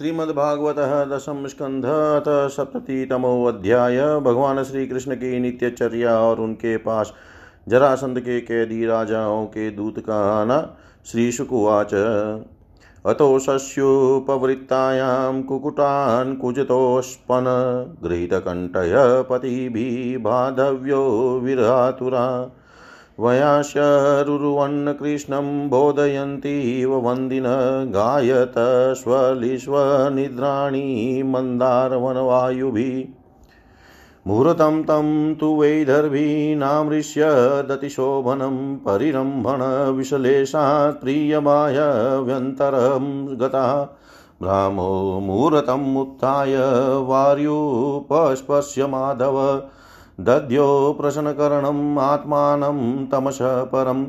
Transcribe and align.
श्रीमद्भागवत 0.00 0.76
दशम 1.08 1.46
स्कंध 1.46 1.84
सप्ततितमोध्याय 2.50 4.20
भगवान 4.20 4.64
श्री 4.64 4.86
कृष्ण 4.86 5.14
की 5.14 5.40
नित्यचर्या 5.40 6.18
और 6.18 6.40
उनके 6.40 6.76
पास 6.76 7.14
जरासंध 7.68 8.20
के 8.20 8.40
कैदी 8.40 8.86
राजाओं 8.86 9.46
के 9.46 9.70
दूत 9.70 9.98
का 9.98 10.40
आना 10.40 10.76
श्रीशुकुवाच। 11.06 11.94
अतो 13.06 13.38
शस्युपवृत्तायां 13.38 15.42
कुकुटान् 15.42 16.36
कुजतोष्पन 16.36 17.44
गृहीतकण्ठय 18.04 19.24
पतिभिः 19.30 20.18
बाधव्यो 20.18 21.40
विरहातुरा 21.44 22.50
वयाशरुरुवन् 23.20 24.94
कृष्णं 24.94 25.68
बोधयन्तीव 25.68 26.94
वन्दिन 26.94 27.44
गायत 27.94 28.94
स्वलिश्वनिद्राणि 28.94 31.22
मन्दारवनवायुभिः। 31.26 33.20
मुहूर्तं 34.26 34.82
तं 34.82 35.34
तु 35.34 35.46
वैदर्भीनामृश्य 35.46 37.22
दतिशोभनं 37.68 38.76
परिरम्भणविशलेषात् 38.76 41.00
प्रियमाय 41.00 41.76
व्यन्तरं 42.20 43.40
गता। 43.40 43.98
ब्राह्मो 44.42 45.20
मुहूर्तम् 45.20 45.96
उत्थाय 45.96 46.56
वार्युपस्पश्य 47.00 48.86
माधव 48.86 49.62
दद्यो 50.24 50.96
प्रश्नकरणम् 51.00 51.98
आत्मानं 51.98 53.06
तमसः 53.06 53.64
परम्। 53.64 54.06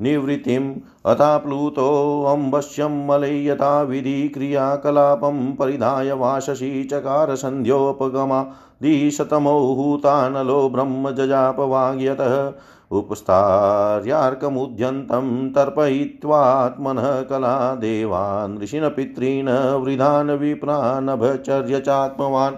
निवृत्तिम् 0.02 0.76
अथाप्लुतोऽम्बश्यं 1.06 3.08
मले 3.08 3.46
यथा 3.46 3.82
विधि 3.82 4.28
क्रियाकलापं 4.28 5.56
परिधाय 5.56 6.12
वाशसि 6.12 6.88
चकार 6.92 7.36
सन्ध्योपगमा 7.36 8.46
दिशतमौहूतानलो 8.82 10.70
ब्रह्मजजापवाग्यतः 10.70 12.54
उपस्थार्यार्कमुद्यन्तं 12.98 15.54
तर्पयित्वात्मनः 15.54 17.22
कला 17.22 17.76
देवान् 17.76 18.62
ऋषिन् 18.62 18.90
पितॄन् 18.96 19.50
वृधान् 19.84 20.30
विप्रानभचर्य 20.40 21.80
चात्मवान् 21.80 22.56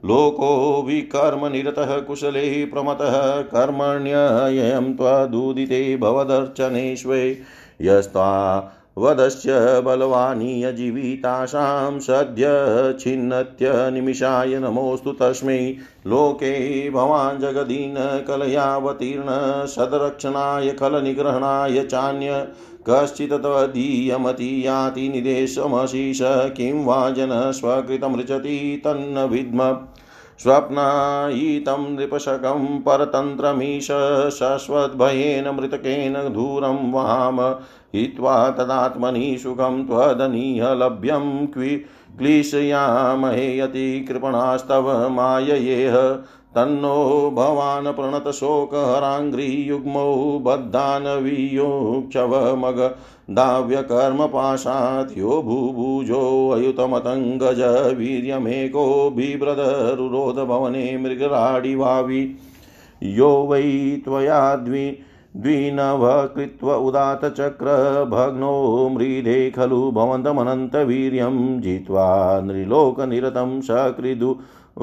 लोको 0.04 0.82
विकर्मनिरतः 0.82 1.98
कुशले 1.98 2.64
प्रमतः 2.64 3.40
कर्मण्ययं 3.40 4.94
त्वदुदिते 4.94 5.96
भवदर्चनेष्वे। 5.96 7.38
यस्त्वा 7.80 8.72
वदस्य 9.00 9.80
बलवानीय 9.80 10.72
जीवितासां 10.72 11.98
सद्य 12.00 12.44
छिन्नत्य 13.00 13.90
निमिषाय 13.90 14.58
नमोऽस्तु 14.58 15.12
तस्मै। 15.12 15.76
लोके 16.06 16.90
भवान् 16.90 17.38
जगदीन 17.38 18.24
कलयावतीर्ण, 18.28 19.26
सदरक्षणाय 19.66 20.68
खलनिग्रहणाय 20.70 21.84
चान्य। 21.84 22.48
कश्चित् 22.88 23.32
त्वदीयमति 23.32 24.66
याति 24.66 25.08
निदेशमशीष, 25.08 26.18
किं 26.22 26.84
वा 26.84 27.10
जनः 27.10 27.50
स्वकृतमृचति 27.50 28.82
तन्न 28.84 29.28
विद्म। 29.28 29.78
स्वप्नायितं 30.38 31.96
नृपशकं 31.96 32.78
परतन्त्रमीश 32.78 33.88
शश्वद्भयेन 34.30 35.48
मृतकेन 35.48 36.12
दूरं 36.12 36.92
वाम 36.92 37.56
हित्वा 37.94 38.50
तदात्मनि 38.50 39.38
सुखं 39.38 39.86
त्वदनीह 39.86 40.74
लभ्यं 40.74 41.46
क्वि 41.46 41.76
क्लिशयामहे 42.18 43.60
अतिकृपणास्तव 43.60 45.08
माययेह। 45.08 46.18
तन्नो 46.54 47.30
भवान् 47.34 47.92
प्रणतशोकहराङ्घ्रियुग्मौ 47.92 50.38
बद्धानवियोक्षवमग 50.38 52.94
दाव्यकर्मपाशात् 53.30 55.18
यो 55.18 55.42
भूभुजोऽयुतमतङ्गज 55.42 57.60
वीर्यमेको 57.98 59.10
बिभ्रदरुरोधभवने 59.10 60.96
मृगराडिवावि 60.96 62.38
यो 63.02 63.46
वै 63.50 63.62
त्वया 64.04 64.56
द्वि 64.56 64.98
द्विनव 65.36 66.04
कृत्व 66.34 66.72
उदात्तचक्रभग्नो 66.74 68.54
मृधे 68.94 69.50
खलु 69.50 69.90
भवन्तमनन्तवीर्यं 69.90 71.36
जित्वा 71.60 72.08
नृलोकनिरतं 72.44 73.60
सकृदु 73.60 74.34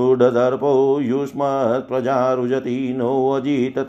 ऊढदर्पो 0.04 0.74
अजित 1.00 2.78
नोऽजित 2.98 3.80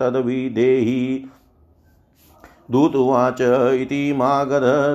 तद्विदेहि 2.72 2.72
दूतुवाच 2.72 3.80
इति 3.80 4.12
मागध 4.12 4.94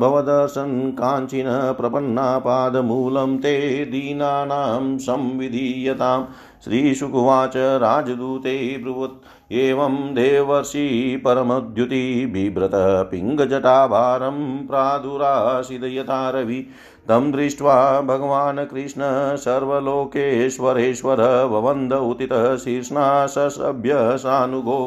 भवदर्शन् 0.00 0.92
काञ्चिन 0.92 1.44
प्रपन्ना 1.48 2.38
पादमूलं 2.38 3.38
ते 3.38 3.84
दीनानां 3.84 4.98
संविधीयताम् 4.98 6.24
श्रीशुकुवाच 6.64 7.52
राजदूते 7.56 8.80
ब्रुवत् 8.82 9.52
एवं 9.52 9.96
देवर्षि 9.96 11.22
परमद्युति 11.24 12.26
बिभ्रत 12.26 13.10
पिङ्गजटाभारं 13.10 14.66
प्रादुराशिदयता 14.66 16.30
रवि। 16.30 16.66
तं 17.08 17.32
दृष्ट्वा 17.32 18.00
भगवान् 18.00 18.66
कृष्ण 18.66 19.02
सर्वलोकेश्वरेश्वर 19.36 21.44
ववन्द 21.44 21.92
उतितः 21.92 22.56
शीर्ष्णा 22.56 23.26
ससभ्य 23.26 24.18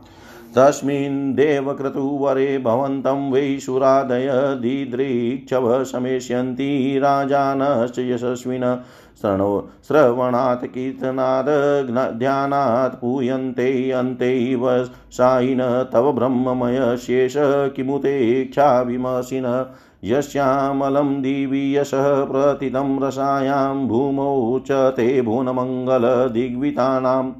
तस्मिन् 0.57 1.35
देवक्रतुवरे 1.35 2.59
भवन्तं 2.59 3.31
वै 3.31 3.59
सुरादय 3.59 4.29
दिदृक्षव 4.33 5.85
शमेष्यन्ति 5.85 6.99
राजानश्च 6.99 7.99
यशस्विन। 7.99 8.83
श्रणो 9.23 9.71
श्रवणात् 9.89 10.65
कीर्तनाद् 10.65 12.19
ध्यानात् 12.19 13.01
पूयन्ते 13.01 13.91
अन्तेव 13.91 14.89
सायिन 15.11 15.89
तव 15.93 16.13
ब्रह्ममयशेष 16.13 17.35
किमुते 17.77 18.45
क्षाभिमसिन। 18.45 19.67
यस्यामलं 20.05 21.23
दिवि 21.23 21.77
यशः 21.77 22.25
प्रतितं 22.25 23.01
रसायां 23.01 23.89
भूमौ 23.89 24.59
च 24.59 24.73
ते 24.73 25.23
भुवनमङ्गलदिग्वितानां। 25.23 27.33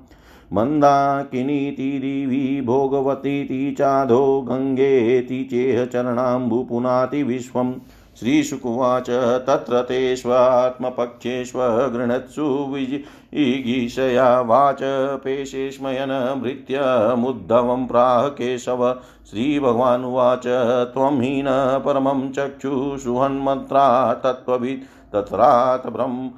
मन्दाकिनीति 0.53 1.99
दिवि 1.99 2.63
भोगवतीति 2.67 3.75
चाधो 3.79 4.43
गङ्गेति 4.43 5.45
चेह 5.45 5.85
चरणाम्बुपुनाति 5.85 7.23
विश्वम्। 7.23 7.75
श्रीशुकुवाच, 8.23 9.07
तत्र 9.47 9.83
ते 9.83 10.17
स्वात्मपक्षेष्वगृणत्सु 10.17 12.43
विजिगीषया 12.43 14.41
वाच 14.41 14.79
पेशेष्मयन 15.25 16.41
भृत्यमुद्धवं 16.43 17.87
प्राह 17.87 18.29
केशव। 18.29 19.01
श्रीभगवानुवाच, 19.31 20.47
त्वं 20.95 21.21
हीन 21.21 21.47
परमं 21.85 22.33
चक्षुषुहन्मन्त्रा 22.33 24.15
तत्त्ववित् 24.15 25.13
तत्रात् 25.13 25.87
ब्रह्म 25.87 26.31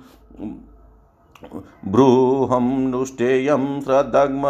ब्रूहं 1.88 2.88
नुष्ठेयं 2.88 3.80
श्रद्धग्म 3.80 4.42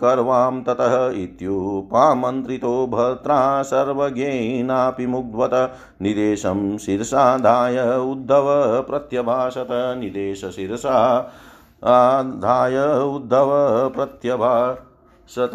कर्वां 0.00 0.62
ततः 0.62 1.22
इत्युपामन्त्रितो 1.22 2.86
भर्त्रा 2.86 3.62
सर्वज्ञेनापि 3.62 5.06
मुग्धवत। 5.06 5.72
निदेशं 6.02 6.78
शिरसाधाय 6.78 7.78
उद्धव 7.98 8.46
प्रत्यभाषत। 8.82 9.68
निदेशशिरसा 9.70 10.96
आधाय 11.84 12.76
उद्धव 13.14 13.48
प्रत्यभाषत। 13.96 15.52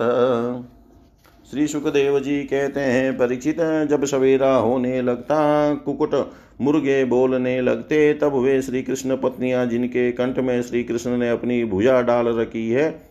श्री 1.51 1.67
सुखदेव 1.67 2.19
जी 2.19 2.43
कहते 2.43 2.79
हैं, 2.79 3.17
परीक्षित 3.17 3.57
जब 3.89 4.05
सवेरा 4.05 4.55
होने 4.55 5.01
लगता, 5.01 5.35
कुकुट 5.75 6.31
मुर्गे 6.61 7.03
बोलने 7.05 7.61
लगते, 7.61 8.13
तब 8.13 8.35
वे 8.35 8.61
श्री 8.61 8.81
कृष्ण 8.81 9.17
पत्नियाँ 9.17 9.65
जिनके 9.65 10.11
कंठ 10.11 10.39
में 10.39 10.61
श्री 10.61 10.83
कृष्ण 10.83 11.17
ने 11.17 11.29
अपनी 11.29 11.63
भुजा 11.65 12.01
डाल 12.01 12.27
रखी 12.27 12.69
है, 12.69 13.01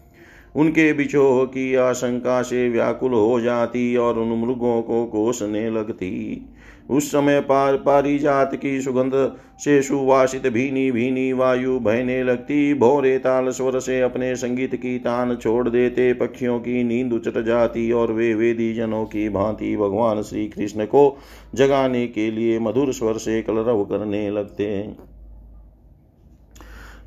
उनके 0.57 0.93
बिछोह 0.93 1.45
की 1.45 1.75
आशंका 1.75 2.41
से 2.43 2.69
व्याकुल 2.69 3.13
हो 3.13 3.41
जाती 3.41 3.97
और 3.97 4.19
उन 4.19 4.39
मृगों 4.41 4.81
को 4.83 5.05
कोसने 5.07 5.71
लगती। 5.71 6.11
उस 6.91 7.09
समय 7.09 7.41
पार 7.41 7.77
पारिजात 7.77 8.55
की 8.55 8.81
सुगंध 8.81 9.13
से 9.59 9.83
सुवासित 9.83 10.47
भीनी 10.47 10.91
भीनी 10.93 11.33
वायु 11.33 11.79
बहने 11.81 12.23
लगती। 12.23 12.75
भोरे 12.75 13.19
ताल 13.19 13.49
स्वर 13.49 13.79
से 13.79 14.01
अपने 14.01 14.37
संगीत 14.37 14.75
की 14.75 14.99
तान 14.99 15.37
छोड़ 15.37 15.69
देते। 15.69 16.13
पक्षियों 16.13 16.59
की 16.59 16.85
नींद 16.85 17.13
उचट 17.13 17.39
जाती 17.45 17.91
और 17.93 18.13
वे 18.13 18.35
वेदी 18.35 18.75
जनों 18.75 19.05
की 19.05 19.29
भांति 19.29 19.77
भगवान 19.77 20.23
श्री 20.23 20.47
कृष्ण 20.49 20.85
को 20.85 21.17
जगाने 21.55 22.07
के 22.07 22.31
लिए 22.31 22.59
मधुर 22.59 22.93
स्वर 22.93 23.19
से 23.19 23.43
कलरव 23.43 23.85
करने 23.85 24.31
लगते। 24.31 24.71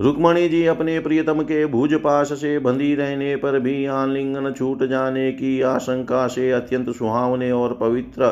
रुक्मणी 0.01 0.49
जी 0.49 0.65
अपने 0.65 0.99
प्रियतम 0.99 1.41
के 1.41 1.65
भुज 1.65 1.93
पास 1.93 2.31
से 2.31 2.59
बंधी 2.59 2.95
रहने 2.95 3.35
पर 3.35 3.59
भी 3.59 3.85
आलिंगन 3.85 4.51
छूट 4.51 4.83
जाने 4.83 5.31
की 5.31 5.61
आशंका 5.61 6.27
से 6.27 6.51
अत्यंत 6.51 6.89
सुहावने 6.89 7.51
और 7.51 7.73
पवित्र 7.73 8.25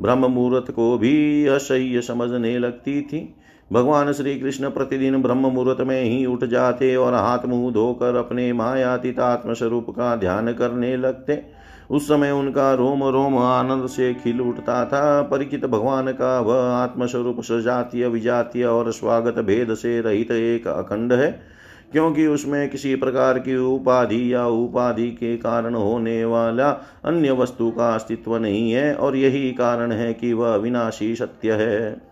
ब्रह्म 0.00 0.26
मुहूर्त 0.26 0.70
को 0.70 0.98
भी 0.98 1.46
असह्य 1.46 2.00
समझने 2.00 2.58
लगती 2.58 3.02
थी। 3.02 3.34
भगवान 3.72 4.12
श्री 4.12 4.40
कृष्ण 4.40 4.70
प्रतिदिन 4.70 5.22
ब्रह्म 5.22 5.46
मुहूर्त 5.46 5.80
में 5.80 6.02
ही 6.02 6.26
उठ 6.26 6.44
जाते 6.44 6.96
और 6.96 7.14
हाथ 7.14 7.46
मुँह 7.46 7.72
धोकर 7.72 8.16
अपने 8.16 8.52
मायातीत 8.52 9.20
आत्मस्वरूप 9.20 9.90
का 9.90 10.16
ध्यान 10.16 10.52
करने 10.52 10.96
लगते। 10.96 11.42
उस 11.90 12.08
समय 12.08 12.30
उनका 12.30 12.74
रोम 12.74 13.04
रोम 13.04 13.38
आनंद 13.38 13.86
से 13.86 14.14
खिल 14.14 14.40
उठता 14.40 14.84
था। 14.84 15.22
परिचित 15.22 15.66
भगवान 15.66 16.12
का 16.12 16.40
वह 16.40 16.62
आत्मस्वरूप 16.62 17.40
सजातीय, 17.40 18.06
विजातीय 18.08 18.64
और 18.64 18.92
स्वागत 18.92 19.38
भेद 19.38 19.74
से 19.74 20.00
रहित 20.00 20.30
एक 20.30 20.68
अखंड 20.68 21.12
है। 21.12 21.58
क्योंकि 21.92 22.26
उसमें 22.26 22.68
किसी 22.70 22.94
प्रकार 22.94 23.38
की 23.38 23.56
उपाधि 23.56 24.34
या 24.34 24.46
उपाधि 24.46 25.10
के 25.10 25.36
कारण 25.36 25.74
होने 25.74 26.24
वाला 26.24 26.70
अन्य 27.04 27.32
वस्तु 27.32 27.70
का 27.70 27.94
अस्तित्व 27.94 28.36
नहीं 28.36 28.72
है, 28.72 28.94
और 28.94 29.16
यही 29.16 29.50
कारण 29.52 29.92
है 29.92 30.12
कि 30.14 30.32
वह 30.32 30.54
विनाशी 30.56 31.14
सत्य 31.16 31.52
है। 31.52 32.08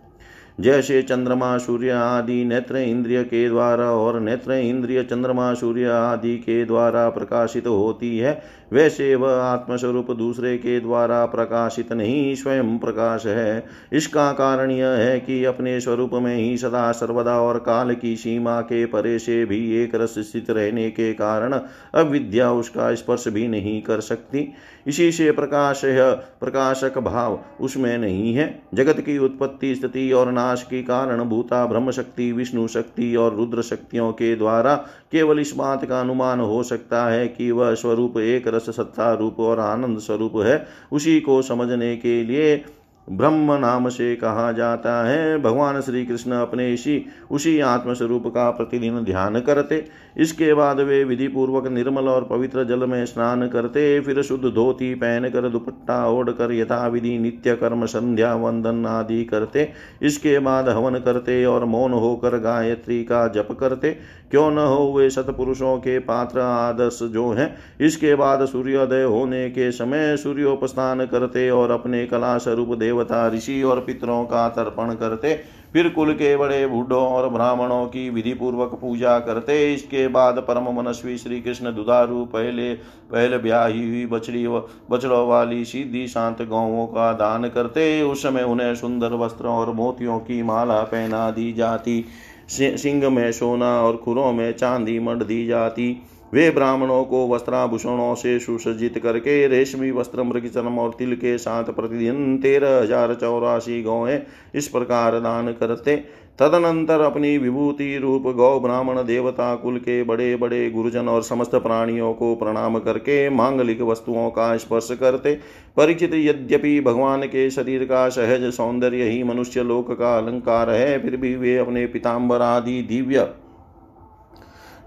जैसे 0.59 1.01
चंद्रमा, 1.01 1.57
सूर्य 1.57 1.89
आदि 1.89 2.43
नेत्र 2.45 2.77
इंद्रिय 2.77 3.23
के 3.23 3.47
द्वारा 3.49 3.85
और 3.85 4.19
नेत्र 4.19 4.53
इंद्रिय 4.53 5.03
चंद्रमा, 5.03 5.53
सूर्य 5.53 5.85
आदि 5.85 6.37
के 6.37 6.63
द्वारा 6.65 7.09
प्रकाशित 7.09 7.67
होती 7.67 8.17
है 8.17 8.41
वैसे 8.73 9.15
वह 9.15 9.31
आत्मस्वरूप 9.33 10.11
दूसरे 10.11 10.57
के 10.57 10.79
द्वारा 10.79 11.25
प्रकाशित 11.25 11.93
नहीं, 11.93 12.35
स्वयं 12.35 12.77
प्रकाश 12.77 13.25
है। 13.25 13.65
इसका 13.93 14.31
कारण 14.31 14.71
यह 14.71 14.87
है 14.87 15.19
कि 15.19 15.43
अपने 15.45 15.79
स्वरूप 15.79 16.13
में 16.13 16.35
ही 16.35 16.57
सदा 16.57 16.91
सर्वदा 16.91 17.39
और 17.41 17.59
काल 17.59 17.93
की 17.95 18.15
सीमा 18.15 18.61
के 18.61 18.85
परे 18.85 19.19
से 19.19 19.45
भी 19.45 19.59
एक 19.83 19.95
रस 19.95 20.15
स्थित 20.19 20.49
रहने 20.49 20.89
के 20.91 21.13
कारण 21.13 21.59
अविद्या 21.95 22.51
उसका 22.51 22.93
स्पर्श 22.95 23.27
भी 23.27 23.47
नहीं 23.47 23.81
कर 23.81 23.99
सकती। 23.99 24.53
इसी 24.87 25.11
से 25.11 25.31
प्रकाश 25.31 25.85
है, 25.85 26.11
प्रकाशक 26.15 26.97
भाव 26.97 27.39
उसमें 27.61 27.97
नहीं 27.97 28.33
है। 28.33 28.63
जगत 28.73 28.99
की 28.99 29.17
उत्पत्ति, 29.17 29.75
स्थिति 29.75 30.11
और 30.11 30.31
नाश 30.31 30.63
के 30.63 30.81
कारण, 30.81 31.23
भूता 31.23 31.65
ब्रह्म 31.65 31.91
शक्ति 31.91 32.31
विष्णु 32.31 32.67
शक्ति 32.67 33.15
और 33.15 33.35
रुद्र 33.35 33.61
शक्तियों 33.61 34.11
के 34.11 34.35
द्वारा 34.35 34.75
केवल 35.11 35.39
इस 35.39 35.53
बात 35.57 35.85
का 35.85 36.01
अनुमान 36.01 36.39
हो 36.39 36.63
सकता 36.63 37.05
है 37.05 37.27
कि 37.27 37.51
वह 37.51 37.73
स्वरूप 37.73 38.17
एक 38.17 38.47
रस 38.47 38.69
सत्ता 38.69 39.13
रूप 39.13 39.39
और 39.39 39.59
आनंद 39.59 39.99
स्वरूप 39.99 40.31
है। 40.35 40.67
उसी 40.91 41.19
को 41.19 41.41
समझने 41.41 41.97
के 41.97 42.23
लिए 42.23 42.65
ब्रह्म 43.09 43.53
नाम 43.53 43.89
से 43.89 44.15
कहा 44.15 44.51
जाता 44.51 45.07
है। 45.07 45.41
भगवान 45.41 45.81
श्री 45.81 46.05
कृष्ण 46.05 46.31
अपने 46.31 46.73
इसी, 46.73 47.05
उसी 47.31 47.59
आत्मस्वरूप 47.59 48.27
का 48.27 48.49
प्रतिदिन 48.51 48.99
ध्यान 48.99 49.39
करते। 49.39 49.85
इसके 50.17 50.53
बाद 50.53 50.79
वे 50.79 51.03
विधि 51.03 51.27
पूर्वक 51.27 51.67
निर्मल 51.67 52.07
और 52.07 52.23
पवित्र 52.23 52.63
जल 52.63 52.85
में 52.85 53.05
स्नान 53.05 53.47
करते, 53.47 53.99
फिर 53.99 54.21
शुद्ध 54.21 54.43
धोती 54.45 54.93
पहन 54.95 55.29
कर 55.29 55.49
दुपट्टा 55.49 56.07
ओढ़ 56.07 56.29
कर 56.29 56.51
यथा 56.51 56.87
विधि 56.87 57.17
नित्य 57.19 57.55
कर्म, 57.55 57.85
संध्या, 57.85 58.33
वंदन 58.35 58.85
आदि 58.85 59.23
करते। 59.23 59.69
इसके 60.01 60.37
बाद 60.39 60.69
हवन 60.69 60.99
करते 60.99 61.43
और 61.45 61.65
मौन 61.65 61.93
होकर 61.93 62.37
गायत्री 62.37 63.03
का 63.03 63.27
जप 63.27 63.57
करते। 63.59 63.91
क्यों 64.31 64.49
न 64.51 64.57
हो 64.57 64.93
वे 64.97 65.09
सतपुरुषों 65.09 65.77
के 65.77 65.99
पात्र 65.99 66.39
आदर्श 66.39 66.99
जो 67.03 67.29
हैं। 67.31 67.55
इसके 67.81 68.15
बाद 68.15 68.45
सूर्योदय 68.45 69.03
होने 69.03 69.49
के 69.49 69.71
समय 69.71 70.17
सूर्योपस्थान 70.17 71.05
करते 71.05 71.49
और 71.49 71.71
अपने 71.71 72.05
कला 72.05 72.37
स्वरूप 72.37 72.77
देवता, 72.77 73.27
ऋषि 73.27 73.61
और 73.63 73.79
पितरों 73.79 74.23
का 74.23 74.47
तर्पण 74.49 74.93
करते। 74.93 75.39
फिर 75.73 75.87
कुल 75.89 76.11
के 76.13 76.35
बड़े 76.37 76.65
बूढ़ों 76.67 77.01
और 77.01 77.29
ब्राह्मणों 77.29 77.85
की 77.85 78.09
विधि 78.09 78.33
पूर्वक 78.33 78.77
पूजा 78.81 79.17
करते। 79.19 79.73
इसके 79.73 80.06
बाद 80.07 80.37
परम 80.37 80.69
मनस्वी 80.71 81.17
श्री 81.17 81.41
कृष्ण 81.41 81.73
दुधारू 81.75 82.23
पहले, 82.25 82.73
पहल 82.73 83.37
ब्याही 83.37 83.87
हुई 83.87 84.05
बछड़ी 84.05 84.47
बछड़ों 84.91 85.27
वाली 85.27 85.63
सीधी 85.65 86.07
शांत 86.07 86.41
गौवों 86.41 86.85
का 86.87 87.11
दान 87.13 87.49
करते। 87.49 88.01
उस 88.01 88.23
समय 88.23 88.43
उन्हें 88.43 88.75
सुंदर 88.75 89.13
वस्त्रों 89.13 89.55
और 89.55 89.71
मोतियों 89.73 90.19
की 90.19 90.41
माला 90.43 90.81
पहना 90.81 91.29
दी 91.31 91.51
जाती। 91.53 92.03
सिंह 92.49 93.09
में 93.09 93.31
सोना 93.31 93.81
और 93.81 93.97
खुरों 93.97 94.31
में 94.33 94.51
चांदी 94.53 94.99
मंड 94.99 95.23
दी 95.23 95.45
जाती। 95.45 96.01
वे 96.33 96.49
ब्राह्मणों 96.51 97.03
को 97.05 97.27
वस्त्राभूषणों 97.27 98.13
से 98.15 98.37
सुसज्जित 98.39 98.97
करके 98.97 99.47
रेशमी 99.47 99.91
वस्त्र 99.91 100.23
मृग 100.23 100.47
चरम 100.47 100.79
और 100.79 100.95
तिल 100.99 101.15
के 101.15 101.37
साथ 101.37 101.73
प्रतिदिन 101.73 102.37
तेरह 102.37 102.77
हज़ार 102.77 103.13
चौरासी 103.13 103.81
गौएँ 103.83 104.19
इस 104.55 104.67
प्रकार 104.67 105.19
दान 105.19 105.51
करते। 105.53 105.95
तदनंतर 106.39 107.01
अपनी 107.01 107.37
विभूति 107.37 107.97
रूप 107.97 108.23
गौ 108.35 108.59
ब्राह्मण 108.59 109.01
देवता 109.03 109.55
कुल 109.55 109.77
के 109.77 110.01
बड़े 110.03 110.35
बड़े 110.35 110.69
गुरुजन 110.71 111.07
और 111.07 111.23
समस्त 111.23 111.55
प्राणियों 111.55 112.13
को 112.13 112.33
प्रणाम 112.35 112.77
करके 112.79 113.29
मांगलिक 113.29 113.81
वस्तुओं 113.81 114.29
का 114.29 114.55
स्पर्श 114.57 114.89
करते। 114.99 115.33
परिचित 115.77 116.13
यद्यपि 116.15 116.79
भगवान 116.81 117.23
के 117.25 117.49
शरीर 117.51 117.85
का 117.85 118.07
सहज 118.09 118.51
सौंदर्य 118.53 119.03
ही 119.03 119.23
मनुष्य 119.23 119.63
लोक 119.63 119.91
का 119.91 120.17
अलंकार 120.17 120.69
है, 120.69 120.99
फिर 120.99 121.17
भी 121.17 121.35
वे 121.35 121.57
अपने 121.57 121.85
पिताम्बर 121.87 122.41
आदि 122.43 122.81
दिव्य 122.83 123.27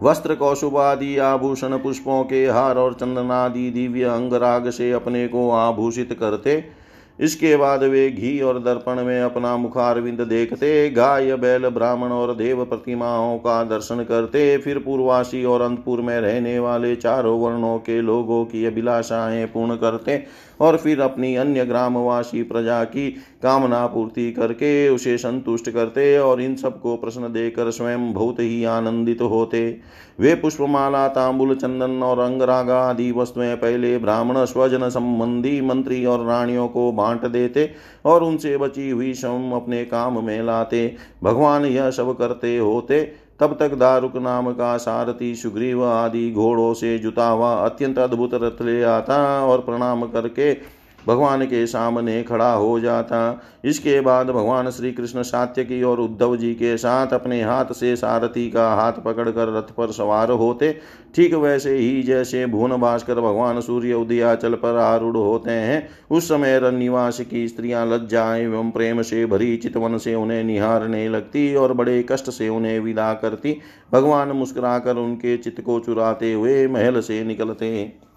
वस्त्र 0.02 0.35
कौशुभादि 0.35 1.16
आभूषण 1.19 1.76
पुष्पों 1.78 2.23
के 2.25 2.47
हार 2.47 2.78
और 2.78 2.92
चंदनादि 2.92 3.71
दिव्य 3.71 4.04
अंगराग 4.04 4.71
से 4.71 4.90
अपने 4.92 5.26
को 5.28 5.50
आभूषित 5.50 6.12
करते। 6.21 6.64
इसके 7.19 7.57
बाद 7.57 7.83
वे 7.83 8.11
घी 8.11 8.40
और 8.40 8.59
दर्पण 8.59 9.02
में 9.04 9.21
अपना 9.23 9.57
मुखारविंद 9.57 10.21
देखते, 10.21 10.90
गाय, 10.90 11.35
बैल, 11.37 11.69
ब्राह्मण 11.69 12.09
और 12.09 12.35
देव 12.35 12.64
प्रतिमाओं 12.64 13.38
का 13.38 13.62
दर्शन 13.64 14.02
करते। 14.04 14.57
फिर 14.59 14.78
पूर्वासी 14.78 15.45
और 15.45 15.62
अंतपुर 15.62 16.00
में 16.00 16.21
रहने 16.21 16.59
वाले 16.59 16.95
चारों 16.97 17.38
वर्णों 17.40 17.78
के 17.78 18.00
लोगों 18.00 18.45
की 18.45 18.64
अभिलाषाएँ 18.64 19.47
पूर्ण 19.47 19.76
करते। 19.76 20.25
और 20.61 20.76
फिर 20.76 21.00
अपनी 21.00 21.35
अन्य 21.37 21.64
ग्रामवासी 21.64 22.43
प्रजा 22.43 22.85
की 22.85 23.11
कामना 23.43 23.87
पूर्ति 23.87 24.31
करके 24.33 24.88
उसे 24.88 25.17
संतुष्ट 25.19 25.71
करते 25.71 26.19
और 26.19 26.40
इन 26.40 26.57
सबको 26.57 26.97
प्रश्न 26.97 27.33
देकर 27.33 27.71
स्वयं 27.71 28.12
बहुत 28.12 28.40
ही 28.40 28.64
आनंदित 28.64 29.23
होते। 29.23 29.81
वे 30.21 30.35
पुष्पमाला, 30.35 31.07
तांबुल, 31.09 31.55
चंदन 31.55 32.02
और 32.02 32.19
अंगरागा 32.19 32.81
आदि 32.81 33.11
वस्तुएँ 33.12 33.55
पहले 33.55 33.97
ब्राह्मण, 33.99 34.45
स्वजन 34.45 34.88
संबंधी 34.88 35.61
मंत्री 35.61 36.05
और 36.05 36.26
रानियों 36.26 36.69
को 36.69 36.90
बांट 36.93 37.26
देते 37.26 37.71
और 38.05 38.23
उनसे 38.23 38.57
बची 38.57 38.90
हुई 38.90 39.14
शम 39.14 39.50
अपने 39.55 39.85
काम 39.85 40.25
में 40.25 40.43
लाते। 40.43 40.95
भगवान 41.25 41.64
यह 41.64 41.90
सब 41.90 42.17
करते 42.19 42.57
होते 42.59 43.29
तब 43.40 43.56
तक 43.61 43.75
दारुक 43.75 44.16
नाम 44.16 44.52
का 44.52 44.76
सारथी, 44.76 45.35
सुग्रीव 45.35 45.85
आदि 45.85 46.30
घोड़ों 46.32 46.73
से 46.75 46.99
जुता 46.99 47.28
हुआ 47.28 47.52
अत्यंत 47.64 47.99
अद्भुत 47.99 48.35
रथ 48.35 48.62
ले 48.62 48.82
आता 48.82 49.18
और 49.47 49.61
प्रणाम 49.61 50.06
करके 50.06 50.79
भगवान 51.07 51.45
के 51.45 51.66
सामने 51.66 52.23
खड़ा 52.23 52.52
हो 52.52 52.78
जाता। 52.80 53.40
इसके 53.64 54.00
बाद 54.00 54.30
भगवान 54.30 54.71
श्री 54.71 54.92
कृष्ण 54.92 55.23
सात्यकी 55.23 55.83
और 55.83 56.00
उद्धव 56.00 56.37
जी 56.37 56.52
के 56.54 56.76
साथ 56.76 57.12
अपने 57.12 57.42
हाथ 57.42 57.73
से 57.73 57.95
सारथी 57.97 58.49
का 58.50 58.69
हाथ 58.75 58.92
पकड़कर 59.04 59.49
रथ 59.49 59.73
पर 59.75 59.92
सवार 59.92 60.30
होते। 60.30 60.73
ठीक 61.14 61.35
वैसे 61.35 61.76
ही 61.76 62.02
जैसे 62.02 62.45
भुवन 62.47 62.76
भास्कर 62.76 63.14
भगवान 63.14 63.61
सूर्य 63.61 63.95
उदयाचल 63.95 64.54
पर 64.54 64.76
आरूढ़ 64.76 65.16
होते 65.16 65.50
हैं, 65.50 65.88
उस 66.11 66.28
समय 66.28 66.59
रनिवास 66.59 67.21
की 67.21 67.47
स्त्रियाँ 67.49 67.87
लज्जा 67.87 68.35
एवं 68.37 68.71
प्रेम 68.71 69.02
से 69.02 69.25
भरी 69.26 69.57
चितवन 69.57 69.99
से 69.99 70.14
उन्हें 70.14 70.42
निहारने 70.45 71.09
लगती 71.09 71.54
और 71.54 71.73
बड़े 71.73 72.02
कष्ट 72.02 72.30
से 72.30 72.49
उन्हें 72.49 72.78
विदा 72.80 73.12
करती। 73.14 73.57
भगवान 73.92 74.28
मुस्कुराकर 74.28 74.97
उनके 74.97 75.37
चित्त 75.37 75.61
को 75.61 75.80
चुराते 75.80 76.33
हुए 76.33 76.66
महल 76.69 77.00
से 77.00 77.23
निकलते। 77.25 78.10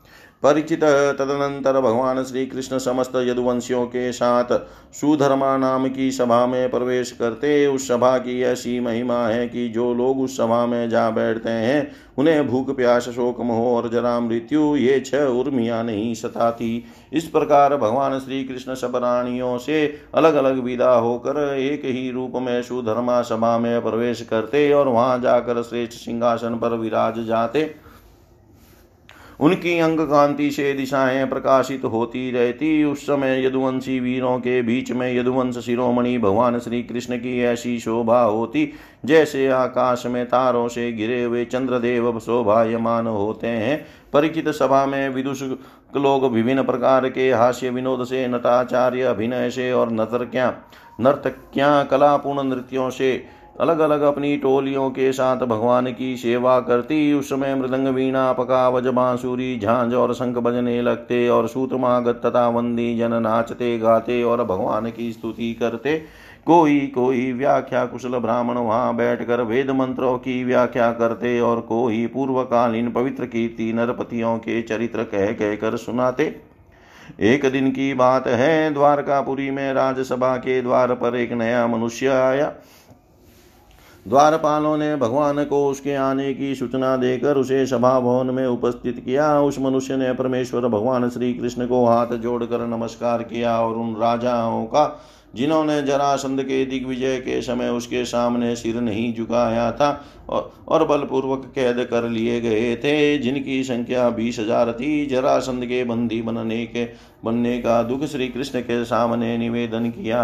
परिचित 0.44 0.84
तदनंतर 1.20 1.80
भगवान 1.82 2.24
श्री 2.24 2.46
कृष्ण 2.46 2.78
समस्त 2.78 3.12
यदुवंशियों 3.16 3.86
के 3.86 4.12
साथ 4.12 4.46
सुधर्मा 4.94 5.56
नाम 5.58 5.88
की 5.88 6.10
सभा 6.12 6.46
में 6.46 6.70
प्रवेश 6.70 7.12
करते 7.12 7.68
उस 7.68 7.88
सभा 7.88 8.18
की 8.18 8.42
ऐसी 8.42 8.80
महिमा 8.80 9.28
है 9.28 9.48
कि 9.48 9.68
जो 9.70 9.94
लोग 9.94 10.20
उस 10.22 10.38
सभा 10.38 10.66
में 10.66 10.90
जा 10.90 11.10
बैठते 11.10 11.50
हैं, 11.50 11.92
उन्हें 12.18 12.48
भूख, 12.48 12.76
प्यास, 12.76 13.08
शोक, 13.10 13.40
मोह 13.40 13.68
और 13.68 13.90
जरा 13.90 14.20
मृत्यु, 14.20 14.76
ये 14.76 15.00
छह 15.00 15.24
उर्मिया 15.40 15.82
नहीं 15.84 16.14
सताती। 16.14 16.84
इस 17.14 17.28
प्रकार 17.28 17.76
भगवान 17.78 18.20
श्री 18.20 18.44
कृष्ण 18.44 18.76
सब 18.76 18.96
रानियों 18.96 19.58
से 19.58 19.86
अलग 20.16 20.36
अलग 20.36 20.60
विदा 20.60 20.94
होकर 20.94 21.40
एक 21.54 21.86
ही 21.86 22.12
रूप 22.12 22.34
में 22.36 22.62
सुधर्मा 22.64 23.22
सभा 23.22 23.58
में 23.58 23.82
प्रवेश 23.82 24.22
करते 24.22 24.72
और 24.74 24.88
वहाँ 24.88 25.20
जाकर 25.20 25.62
श्रेष्ठ 25.62 25.94
सिंहासन 25.94 26.60
पर 26.60 26.76
विराज 26.76 27.26
जाते। 27.26 27.64
उनकी 29.40 29.78
अंग 29.80 30.00
कांति 30.00 30.52
से 30.52 30.74
दिशाएँ 30.74 31.26
प्रकाशित 31.26 31.86
होती 31.86 32.32
रहती। 32.32 32.84
उस 32.84 33.04
समय 33.04 33.46
यदुवंशी 33.46 34.00
वीरों 34.00 34.38
के 34.40 34.62
बीच 34.62 34.92
में 34.92 35.14
यदुवंश 35.14 35.58
शिरोमणि 35.58 36.18
भगवान 36.18 36.60
श्री 36.60 36.84
कृष्ण 36.84 37.18
की 37.18 37.40
ऐसी 37.42 37.80
शोभा 37.80 38.22
होती, 38.22 38.74
जैसे 39.06 39.48
आकाश 39.48 40.06
में 40.06 40.26
तारों 40.26 40.68
से 40.68 40.92
गिरे 40.92 41.24
हुए 41.24 41.46
चंद्रदेव 41.46 42.20
शोभायमान 42.20 43.08
होते 43.08 43.48
हैं। 43.48 43.86
परिचित 44.14 44.50
सभा 44.50 44.86
में 44.86 45.10
विदुष 45.10 45.44
लोग 45.98 46.32
विभिन्न 46.32 46.64
प्रकार 46.64 47.10
के 47.10 47.32
हास्य 47.32 47.70
विनोद 47.70 48.06
से, 48.06 48.28
नटाचार्य 48.28 49.02
अभिनय 49.02 49.50
से 49.50 49.72
और 49.72 49.92
नर्तक्या 49.92 50.54
नर्तक्या 51.02 51.84
कलापूर्ण 51.84 52.44
नृत्यों 52.44 52.90
से 52.90 53.26
अलग 53.56 53.80
अलग 53.80 54.02
अपनी 54.02 54.36
टोलियों 54.38 54.90
के 54.90 55.12
साथ 55.14 55.38
भगवान 55.38 55.88
की 55.88 56.16
सेवा 56.18 56.60
करती। 56.60 57.14
उस 57.14 57.30
समय 57.30 57.54
मृदंग 57.56 57.88
वीणा, 57.88 58.32
पकावज, 58.34 58.88
बांसुरी, 58.88 59.58
झांझ 59.60 59.94
और 59.94 60.14
शंख 60.14 60.38
बजने 60.38 60.82
लगते 60.82 61.28
और 61.30 61.48
सूत्रमागत 61.48 62.22
तथा 62.26 62.48
वंदी 62.48 62.98
जन 62.98 63.14
नाचते, 63.14 63.78
गाते 63.78 64.22
और 64.24 64.44
भगवान 64.44 64.90
की 64.92 65.12
स्तुति 65.12 65.54
करते। 65.54 65.98
कोई 66.46 66.80
कोई 66.88 67.32
व्याख्या 67.32 67.86
कुशल 67.86 68.18
ब्राह्मण 68.18 68.58
वहाँ 68.58 68.96
बैठकर 68.96 69.42
वेद 69.42 69.70
मंत्रों 69.72 70.18
की 70.18 70.44
व्याख्या 70.44 70.92
करते 70.92 71.40
और 71.40 71.62
कोई 71.62 72.06
पूर्वकालीन 72.08 72.92
पवित्र 72.92 73.26
कीर्ति 73.26 73.72
नरपतियों 73.74 74.38
के 74.38 74.62
चरित्र 74.62 75.04
कह 75.04 75.32
कहकर 75.32 75.78
सुनाते। 75.78 76.36
एक 77.22 77.46
दिन 77.46 77.72
की 77.72 77.94
बात 77.94 78.28
है, 78.28 78.74
द्वारकापुरी 78.74 79.50
में 79.52 79.74
राजसभा 79.74 80.36
के 80.38 80.62
द्वार 80.62 80.94
पर 80.94 81.16
एक 81.16 81.32
नया 81.32 81.66
मनुष्य 81.68 82.08
आया। 82.08 82.54
द्वारपालों 84.06 84.76
ने 84.78 84.96
भगवान 84.96 85.44
को 85.44 85.66
उसके 85.68 85.94
आने 85.96 86.34
की 86.34 86.54
सूचना 86.56 86.96
देकर 86.98 87.38
उसे 87.38 87.66
सभा 87.66 88.00
भवन 88.00 88.34
में 88.34 88.46
उपस्थित 88.46 89.00
किया। 89.06 89.40
उस 89.42 89.60
मनुष्य 89.60 89.98
ने 89.98 90.12
परमेश्वर 90.14 90.68
भगवान 90.68 91.10
श्री 91.10 91.34
कृष्ण 91.34 91.68
को 91.68 91.86
हाथ 91.86 92.16
जोड़कर 92.18 92.66
नमस्कार 92.68 93.24
किया 93.24 93.60
और 93.60 93.76
उन 93.76 93.96
राजाओं 93.96 94.66
का, 94.66 95.00
जिन्होंने 95.36 95.82
जरासंध 95.82 96.42
के 96.42 96.64
दिग्विजय 96.66 97.18
के 97.18 97.42
समय 97.42 97.70
उसके 97.70 98.04
सामने 98.06 98.56
सिर 98.56 98.80
नहीं 98.82 99.14
झुकाया 99.14 99.72
था 99.72 99.90
और 100.30 100.86
बलपूर्वक 100.88 101.52
कैद 101.56 101.84
कर 101.84 102.10
लिए 102.10 102.40
गए 102.42 102.76
थे, 102.76 103.18
जिनकी 103.18 103.64
संख्या 103.64 104.10
बीस 104.10 104.40
हज़ार 104.40 104.72
थी। 104.72 105.06
जरासंध 105.06 105.66
के 105.66 105.84
बंदी 105.84 106.22
बनने 106.22 106.66
के, 106.66 106.86
बनने 107.26 107.58
का 107.60 107.82
दुख 107.84 108.04
श्री 108.06 108.28
कृष्ण 108.28 108.62
के 108.62 108.84
सामने 108.86 109.38
निवेदन 109.38 109.90
किया। 109.92 110.24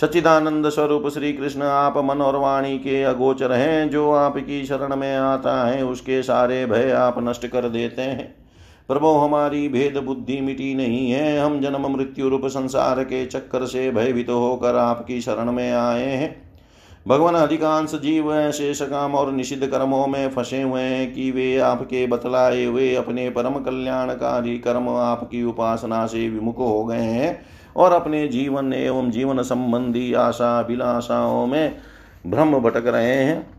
सच्चिदानंद 0.00 0.68
स्वरूप 0.68 1.08
श्री 1.08 1.32
कृष्ण 1.32 1.62
आप 1.62 1.98
मन 1.98 2.20
और 2.20 2.36
वाणी 2.36 2.78
के 2.78 3.02
अगोचर 3.02 3.52
हैं, 3.52 3.90
जो 3.90 4.10
आपकी 4.12 4.64
शरण 4.64 4.96
में 4.96 5.16
आता 5.16 5.66
है, 5.66 5.84
उसके 5.84 6.22
सारे 6.22 6.66
भय 6.66 6.90
आप 6.90 7.14
नष्ट 7.18 7.46
कर 7.46 7.68
देते 7.68 8.02
हैं। 8.02 8.34
प्रभो, 8.88 9.12
हमारी 9.18 9.68
भेद 9.68 9.96
बुद्धि 9.96 10.40
मिटी 10.40 10.74
नहीं 10.74 11.10
है। 11.10 11.38
हम 11.38 11.60
जन्म 11.60 11.96
मृत्यु 11.96 12.28
रूप 12.28 12.46
संसार 12.46 13.04
के 13.04 13.26
चक्कर 13.26 13.66
से 13.66 13.90
भयभीत 13.90 14.26
तो 14.26 14.38
होकर 14.38 14.76
आपकी 14.76 15.20
शरण 15.20 15.52
में 15.52 15.72
आए 15.72 16.06
हैं। 16.06 16.36
भगवान 17.08 17.34
अधिकांश 17.34 17.94
जीव 17.94 18.34
ऐसे 18.34 18.74
सकाम 18.74 19.14
और 19.14 19.32
निषिद्ध 19.32 19.66
कर्मों 19.66 20.06
में 20.06 20.28
फंसे 20.30 20.62
हुए 20.62 20.82
हैं 20.82 21.12
कि 21.12 21.30
वे 21.30 21.58
आपके 21.58 22.06
बतलाए 22.06 22.64
हुए 22.64 22.94
अपने 22.94 23.30
परम 23.30 23.54
कल्याणकारी 23.54 24.58
कर्म 24.58 24.88
आपकी 24.88 25.44
उपासना 25.44 26.06
से 26.06 26.28
विमुख 26.28 26.58
हो 26.58 26.84
गए 26.84 26.96
हैं। 26.96 27.42
और 27.76 27.92
अपने 27.92 28.28
जीवन 28.28 28.72
एवं 28.72 29.10
जीवन 29.10 29.42
संबंधी 29.42 30.14
आशा 30.14 30.60
अभिलाषाओं 30.60 31.46
में 31.46 31.76
भ्रम 32.26 32.58
भटक 32.58 32.86
रहे 32.86 33.24
हैं। 33.24 33.54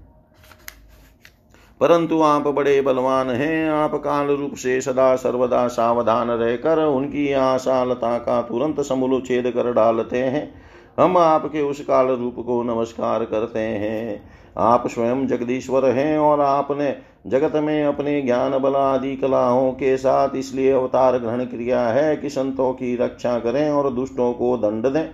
परंतु 1.79 2.22
आप 2.22 2.48
बड़े 2.48 2.81
बलवान 2.81 3.29
हैं। 3.29 3.69
आप 3.69 3.95
काल 3.95 4.27
रूप 4.27 4.55
से 4.55 4.81
सदा 4.81 5.15
सर्वदा 5.15 5.67
सावधान 5.67 6.31
रहकर 6.31 6.79
उनकी 6.79 7.34
आशालता 7.34 8.17
का 8.17 8.41
तुरंत 8.41 8.81
समूल 8.81 9.22
छेद 9.22 9.51
कर 9.51 9.74
डालते 9.74 10.24
हैं। 10.24 10.64
हम 10.97 11.17
आपके 11.17 11.61
उस 11.61 11.79
काल 11.81 12.07
रूप 12.07 12.35
को 12.35 12.61
नमस्कार 12.63 13.25
करते 13.25 13.59
हैं। 13.59 14.21
आप 14.57 14.87
स्वयं 14.87 15.25
जगदीश्वर 15.27 15.85
हैं 15.85 16.17
और 16.17 16.41
आपने 16.41 16.95
जगत 17.27 17.55
में 17.55 17.83
अपने 17.83 18.21
ज्ञान 18.21 18.57
बल 18.57 18.75
आदि 18.75 19.15
कलाओं 19.15 19.71
के 19.71 19.97
साथ 19.97 20.35
इसलिए 20.35 20.71
अवतार 20.71 21.17
ग्रहण 21.17 21.45
किया 21.45 21.87
है 21.87 22.15
कि 22.17 22.29
संतों 22.29 22.73
की 22.73 22.95
रक्षा 22.95 23.39
करें 23.39 23.69
और 23.69 23.93
दुष्टों 23.93 24.33
को 24.33 24.57
दंड 24.57 24.87
दें। 24.87 25.09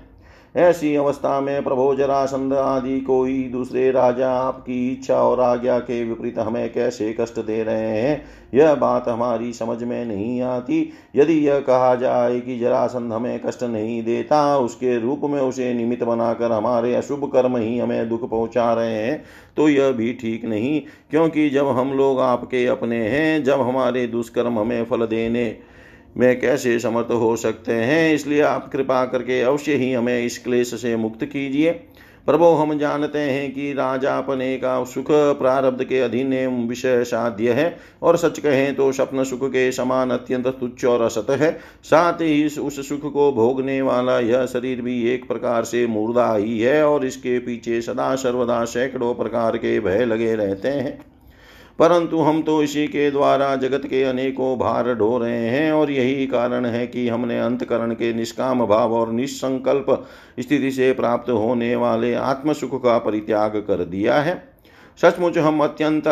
ऐसी 0.55 0.95
अवस्था 0.95 1.39
में 1.41 1.63
प्रभो 1.63 1.95
जरासंध 1.95 2.53
आदि 2.53 2.99
कोई 2.99 3.43
दूसरे 3.43 3.91
राजा 3.91 4.31
आपकी 4.31 4.91
इच्छा 4.91 5.15
और 5.15 5.39
आज्ञा 5.39 5.79
के 5.79 6.03
विपरीत 6.03 6.39
हमें 6.39 6.73
कैसे 6.73 7.15
कष्ट 7.19 7.39
दे 7.39 7.63
रहे 7.63 7.97
हैं? 7.97 8.25
यह 8.53 8.73
बात 8.75 9.07
हमारी 9.07 9.53
समझ 9.53 9.83
में 9.83 10.05
नहीं 10.05 10.41
आती। 10.41 10.91
यदि 11.15 11.33
यह 11.33 11.59
कहा 11.59 11.95
जाए 11.95 12.39
कि 12.39 12.59
जरासंध 12.59 13.13
हमें 13.13 13.39
कष्ट 13.39 13.63
नहीं 13.63 14.03
देता, 14.03 14.57
उसके 14.57 14.99
रूप 14.99 15.21
में 15.23 15.39
उसे 15.39 15.73
निमित्त 15.73 16.03
बनाकर 16.03 16.51
हमारे 16.51 16.95
अशुभ 16.95 17.29
कर्म 17.33 17.57
ही 17.57 17.77
हमें 17.79 18.09
दुख 18.09 18.29
पहुँचा 18.29 18.73
रहे 18.73 18.93
हैं 18.93 19.23
तो 19.57 19.69
यह 19.69 19.91
भी 19.91 20.13
ठीक 20.13 20.45
नहीं। 20.45 20.81
क्योंकि 21.09 21.49
जब 21.49 21.67
हम 21.67 21.93
लोग 21.93 22.19
आपके 22.19 22.65
अपने 22.67 23.07
हैं, 23.09 23.43
जब 23.43 23.61
हमारे 23.61 24.07
दुष्कर्म 24.07 24.59
हमें 24.59 24.83
फल 24.85 25.05
देने 25.05 25.70
में 26.17 26.39
कैसे 26.39 26.77
समर्थ 26.79 27.11
हो 27.11 27.35
सकते 27.35 27.73
हैं? 27.73 28.13
इसलिए 28.13 28.41
आप 28.41 28.69
कृपा 28.73 29.05
करके 29.05 29.41
अवश्य 29.41 29.75
ही 29.75 29.91
हमें 29.93 30.25
इस 30.25 30.37
क्लेश 30.37 30.73
से 30.81 30.95
मुक्त 30.95 31.25
कीजिए। 31.25 31.79
प्रभो, 32.27 32.51
हम 32.53 32.77
जानते 32.77 33.19
हैं 33.19 33.51
कि 33.51 33.71
राजापने 33.73 34.57
का 34.57 34.83
सुख 34.83 35.07
प्रारब्ध 35.39 35.83
के 35.83 35.99
अधीन 35.99 36.33
विषय 36.67 37.03
साध्य 37.03 37.51
है 37.51 37.77
और 38.03 38.17
सच 38.17 38.39
कहें 38.39 38.75
तो 38.75 38.91
स्वप्न 38.91 39.23
सुख 39.23 39.47
के 39.47 39.71
समान 39.71 40.11
अत्यंत 40.11 40.47
तुच्छ 40.49 40.85
और 40.85 41.01
असत 41.01 41.29
है। 41.31 41.51
साथ 41.83 42.21
ही 42.21 42.45
उस 42.45 42.87
सुख 42.89 43.11
को 43.13 43.31
भोगने 43.31 43.81
वाला 43.81 44.19
यह 44.19 44.45
शरीर 44.45 44.81
भी 44.81 45.01
एक 45.09 45.27
प्रकार 45.27 45.63
से 45.63 45.85
मुर्दा 45.87 46.33
ही 46.35 46.59
है 46.59 46.83
और 46.87 47.05
इसके 47.05 47.37
पीछे 47.39 47.81
सदा 47.81 48.15
सर्वदा 48.15 48.63
सैकड़ों 48.65 49.13
प्रकार 49.13 49.57
के 49.57 49.79
भय 49.79 50.05
लगे 50.05 50.35
रहते 50.35 50.67
हैं। 50.67 50.99
परंतु 51.79 52.17
हम 52.17 52.41
तो 52.41 52.61
इसी 52.63 52.87
के 52.87 53.09
द्वारा 53.11 53.55
जगत 53.55 53.85
के 53.85 54.03
अनेकों 54.03 54.57
भार 54.57 54.93
ढो 54.95 55.17
रहे 55.17 55.47
हैं 55.47 55.71
और 55.71 55.91
यही 55.91 56.27
कारण 56.27 56.65
है 56.65 56.85
कि 56.87 57.07
हमने 57.09 57.39
अंतकरण 57.39 57.93
के 57.93 58.13
निष्काम 58.13 58.65
भाव 58.65 58.93
और 58.93 59.11
निसंकल्प 59.11 60.07
स्थिति 60.39 60.71
से 60.71 60.91
प्राप्त 60.93 61.29
होने 61.29 61.75
वाले 61.75 62.13
आत्म 62.13 62.53
सुख 62.53 62.83
का 62.83 62.97
परित्याग 62.97 63.55
कर 63.67 63.85
दिया 63.85 64.21
है। 64.21 64.43
सचमुच 65.01 65.37
हम 65.37 65.63
अत्यंत 65.63 66.07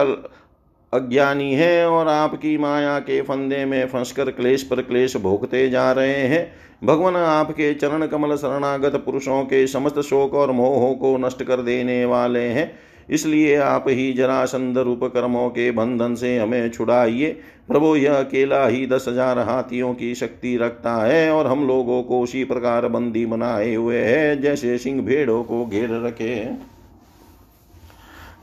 अज्ञानी 0.94 1.54
है 1.54 1.90
और 1.90 2.08
आपकी 2.08 2.58
माया 2.58 3.00
के 3.00 3.22
फंदे 3.22 3.66
में 3.66 3.88
फंसकर 3.88 4.32
क्लेश 4.32 4.64
पर 4.64 4.82
क्लेश 4.82 5.18
भोगते 5.18 5.70
जा 5.70 5.92
रहे 5.92 6.28
हैं। 6.28 6.52
भगवान 6.84 7.16
आपके 7.16 7.74
चरण 7.74 8.06
कमल 8.08 8.36
शरणागत 8.36 8.96
पुरुषों 8.96 9.44
के 9.44 9.68
समस्त 9.68 10.00
शोक 10.00 10.34
और 10.34 10.52
मोहों 10.52 10.94
को 10.96 11.18
नष्ट 11.18 11.44
कर 11.44 11.62
देने 11.62 12.06
वाले 12.06 12.44
हैं। 12.44 12.72
इसलिए 13.10 13.56
आप 13.58 13.86
ही 13.88 14.12
जरासंध 14.14 14.78
रूप 14.78 15.04
कर्मों 15.04 15.50
के 15.50 15.70
बंधन 15.72 16.16
से 16.16 16.38
हमें 16.38 16.70
छुड़ाइए। 16.72 17.30
प्रभु, 17.68 17.96
यह 17.96 18.16
अकेला 18.16 18.66
ही 18.66 18.86
दस 18.88 19.06
हज़ार 19.08 19.40
हाथियों 19.40 19.94
की 19.94 20.14
शक्ति 20.16 20.56
रखता 20.58 20.96
है 20.96 21.32
और 21.32 21.48
हम 21.48 21.68
लोगों 21.68 22.02
को 22.04 22.22
उसी 22.22 22.44
प्रकार 22.46 22.88
बंदी 22.88 23.26
बनाए 23.26 23.74
हुए 23.74 24.00
है, 24.00 24.42
जैसे 24.42 24.78
सिंह 24.78 25.02
भेड़ों 25.02 25.44
को 25.44 25.66
घेर 25.66 26.00
रखे 26.06 26.36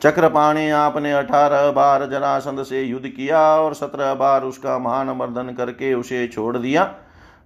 चक्रपाणी 0.02 0.68
आपने 0.70 1.12
अठारह 1.12 1.70
बार 1.70 2.04
जरासंध 2.06 2.62
से 2.62 2.82
युद्ध 2.82 3.06
किया 3.06 3.40
और 3.56 3.74
सत्रह 3.74 4.12
बार 4.14 4.42
उसका 4.42 4.78
मान 4.78 5.10
मर्दन 5.10 5.54
करके 5.56 5.92
उसे 5.94 6.26
छोड़ 6.28 6.56
दिया। 6.56 6.84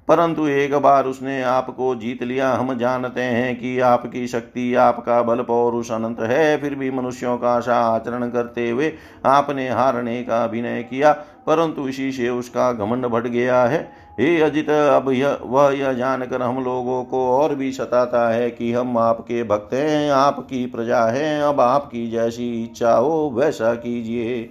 परंतु 0.08 0.46
एक 0.46 0.74
बार 0.74 1.06
उसने 1.06 1.42
आपको 1.42 1.94
जीत 1.94 2.22
लिया, 2.22 2.50
हम 2.50 2.76
जानते 2.78 3.20
हैं 3.20 3.54
कि 3.56 3.78
आपकी 3.80 4.26
शक्ति 4.28 4.74
आपका 4.74 5.20
बल 5.22 5.42
पौरुष 5.42 5.90
अनंत 5.90 6.20
है। 6.20 6.56
फिर 6.58 6.74
भी 6.74 6.90
मनुष्यों 6.90 7.36
का 7.38 7.58
सा 7.60 7.76
आचरण 7.86 8.28
करते 8.30 8.68
हुए 8.70 8.92
आपने 9.26 9.68
हारने 9.68 10.22
का 10.22 10.42
अभिनय 10.44 10.82
किया, 10.82 11.12
परंतु 11.46 11.88
इसी 11.88 12.10
से 12.12 12.28
उसका 12.28 12.72
घमंड 12.72 13.06
बढ़ 13.06 13.26
गया 13.26 13.62
है। 13.64 13.80
हे 14.20 14.40
अजित, 14.40 14.70
अब 14.70 15.10
यह, 15.10 15.38
वह 15.42 15.72
यह 15.72 15.92
जानकर 15.92 16.42
हम 16.42 16.62
लोगों 16.64 17.02
को 17.04 17.26
और 17.30 17.54
भी 17.54 17.70
सताता 17.72 18.28
है 18.28 18.50
कि 18.50 18.72
हम 18.72 18.98
आपके 18.98 19.42
भक्त 19.44 19.74
हैं, 19.74 20.10
आपकी 20.10 20.64
प्रजा 20.66 21.04
है, 21.04 21.40
अब 21.42 21.60
आपकी 21.60 22.10
जैसी 22.10 22.52
इच्छा 22.64 22.92
हो 22.92 23.30
वैसा 23.34 23.74
कीजिए। 23.74 24.42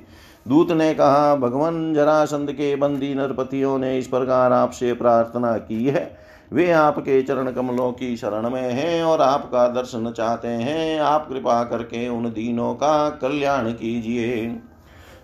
दूत 0.47 0.71
ने 0.71 0.93
कहा, 0.93 1.35
भगवान 1.35 1.93
जरासंध 1.93 2.51
के 2.51 2.75
बंदी 2.75 3.13
नरपतियों 3.15 3.77
ने 3.79 3.97
इस 3.99 4.07
प्रकार 4.07 4.53
आपसे 4.53 4.93
प्रार्थना 4.93 5.57
की 5.57 5.85
है। 5.85 6.17
वे 6.53 6.71
आपके 6.71 7.21
चरण 7.21 7.51
कमलों 7.51 7.91
की 7.91 8.17
शरण 8.17 8.49
में 8.49 8.73
हैं 8.73 9.03
और 9.03 9.21
आपका 9.21 9.67
दर्शन 9.67 10.11
चाहते 10.17 10.47
हैं। 10.47 10.99
आप 10.99 11.27
कृपा 11.29 11.63
करके 11.63 12.07
उन 12.07 12.25
दीनों 12.25 12.73
का 12.73 13.09
कल्याण 13.09 13.71
कीजिए। 13.71 14.61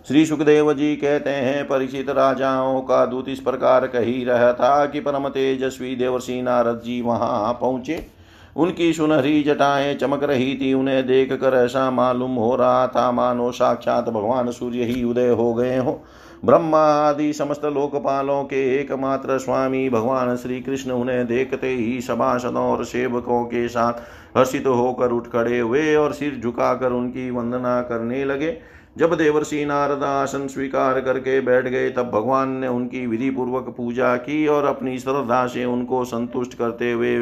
श्री 0.08 0.26
सुखदेव 0.26 0.72
जी 0.72 0.96
कहते 0.96 1.30
हैं, 1.30 1.68
परिचित 1.68 2.10
राजाओं 2.10 2.80
का 2.80 3.06
दूत 3.06 3.28
इस 3.28 3.40
प्रकार 3.40 3.86
कही 3.86 4.24
रहा 4.24 4.52
था 4.52 4.86
कि 4.86 5.00
परम 5.00 5.28
तेजस्वी 5.28 5.96
देवर्षि 5.96 6.42
नारद 6.42 6.80
जी 6.84 7.00
वहाँ 7.00 7.52
पहुँचे। 7.60 8.15
उनकी 8.56 8.92
सुनहरी 8.92 9.42
जटाएँ 9.42 9.94
चमक 9.94 10.22
रही 10.22 10.54
थी, 10.54 10.74
उन्हें 10.74 11.06
देख 11.06 11.32
कर 11.32 11.54
ऐसा 11.54 11.90
मालूम 11.90 12.34
हो 12.34 12.56
रहा 12.56 12.86
था, 12.86 13.12
मानो 13.12 13.50
साक्षात 13.52 14.08
भगवान 14.08 14.50
सूर्य 14.50 14.84
ही 14.84 15.04
उदय 15.04 15.28
हो 15.28 15.54
गए 15.54 15.76
हो। 15.76 16.02
ब्रह्मा 16.44 16.78
आदि 16.78 17.32
समस्त 17.32 17.64
लोकपालों 17.64 18.44
के 18.44 18.80
एकमात्र 18.80 19.38
स्वामी 19.38 19.88
भगवान 19.90 20.36
श्री 20.36 20.60
कृष्ण 20.60 20.90
उन्हें 20.90 21.26
देखते 21.26 21.68
ही 21.68 22.00
सभासदों 22.00 22.64
और 22.64 22.84
सेवकों 22.84 23.44
के 23.44 23.68
साथ 23.68 23.92
हर्षित 24.36 24.66
होकर 24.66 25.10
उठ 25.10 25.26
खड़े 25.26 25.58
हुए 25.58 25.94
और 25.94 26.12
सिर 26.12 26.40
झुकाकर 26.42 26.92
उनकी 26.92 27.30
वंदना 27.30 27.80
करने 27.82 28.24
लगे। 28.24 28.75
जब 28.96 29.14
देवर्षि 29.14 29.64
नारद 29.64 30.02
आसन 30.02 30.46
स्वीकार 30.46 31.00
करके 31.00 31.40
बैठ 31.40 31.66
गए, 31.66 31.88
तब 31.90 32.10
भगवान 32.10 32.48
ने 32.50 32.68
उनकी 32.68 33.06
विधि 33.06 33.30
पूर्वक 33.30 33.74
पूजा 33.76 34.14
की 34.16 34.46
और 34.46 34.64
अपनी 34.64 34.98
श्रद्धा 34.98 35.46
से 35.46 35.64
उनको 35.64 36.04
संतुष्ट 36.04 36.54
करते 36.54 36.92
हुए 36.92 37.18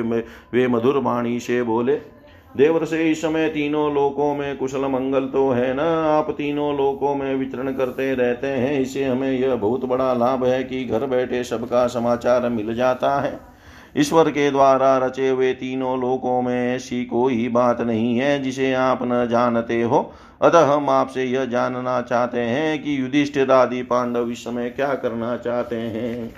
वे 0.53 0.67
मधुर 0.69 0.99
वाणी 0.99 1.39
से 1.41 1.63
बोले 1.63 2.01
देवर 2.55 2.85
से 2.85 3.11
इस 3.11 3.21
समय 3.23 3.49
तीनों 3.49 3.93
लोकों 3.95 4.35
में 4.35 4.57
कुशल 4.57 4.85
मंगल 4.87 5.25
तो 5.25 5.49
है 5.51 5.73
न? 5.75 5.81
आप 5.81 6.31
तीनों 6.31 6.77
लोकों 6.77 7.15
में 7.15 7.35
विचरण 7.35 7.73
करते 7.73 8.13
रहते 8.15 8.47
हैं। 8.47 8.81
इससे 8.81 9.05
हमें 9.05 9.31
यह 9.33 9.55
बहुत 9.55 9.85
बड़ा 9.85 10.13
लाभ 10.15 10.45
है 10.45 10.63
कि 10.65 10.85
घर 10.85 11.07
बैठे 11.07 11.43
सबका 11.45 11.87
समाचार 11.87 12.49
मिल 12.49 12.75
जाता 12.75 13.15
है। 13.21 13.39
ईश्वर 13.97 14.31
के 14.31 14.51
द्वारा 14.51 14.97
रचे 14.99 15.29
हुए 15.29 15.53
तीनों 15.55 15.99
लोकों 16.01 16.41
में 16.43 16.75
ऐसी 16.75 17.05
कोई 17.05 17.49
बात 17.49 17.81
नहीं 17.81 18.17
है 18.19 18.43
जिसे 18.43 18.73
आप 18.75 19.01
न 19.03 19.27
जानते 19.31 19.83
हो। 19.83 20.13
अतः 20.45 20.65
हम 20.65 20.91
आपसे 20.91 21.25
यह 21.25 21.45
जानना 21.45 22.01
चाहते 22.01 22.39
हैं 22.39 22.83
कि 22.83 23.01
युधिष्ठिर 23.01 23.51
आदि 23.51 23.83
पांडव 23.83 24.31
इस 24.31 24.45
समय 24.45 24.69
क्या 24.71 24.95
करना 24.95 25.37
चाहते 25.37 25.77
हैं। 25.77 26.35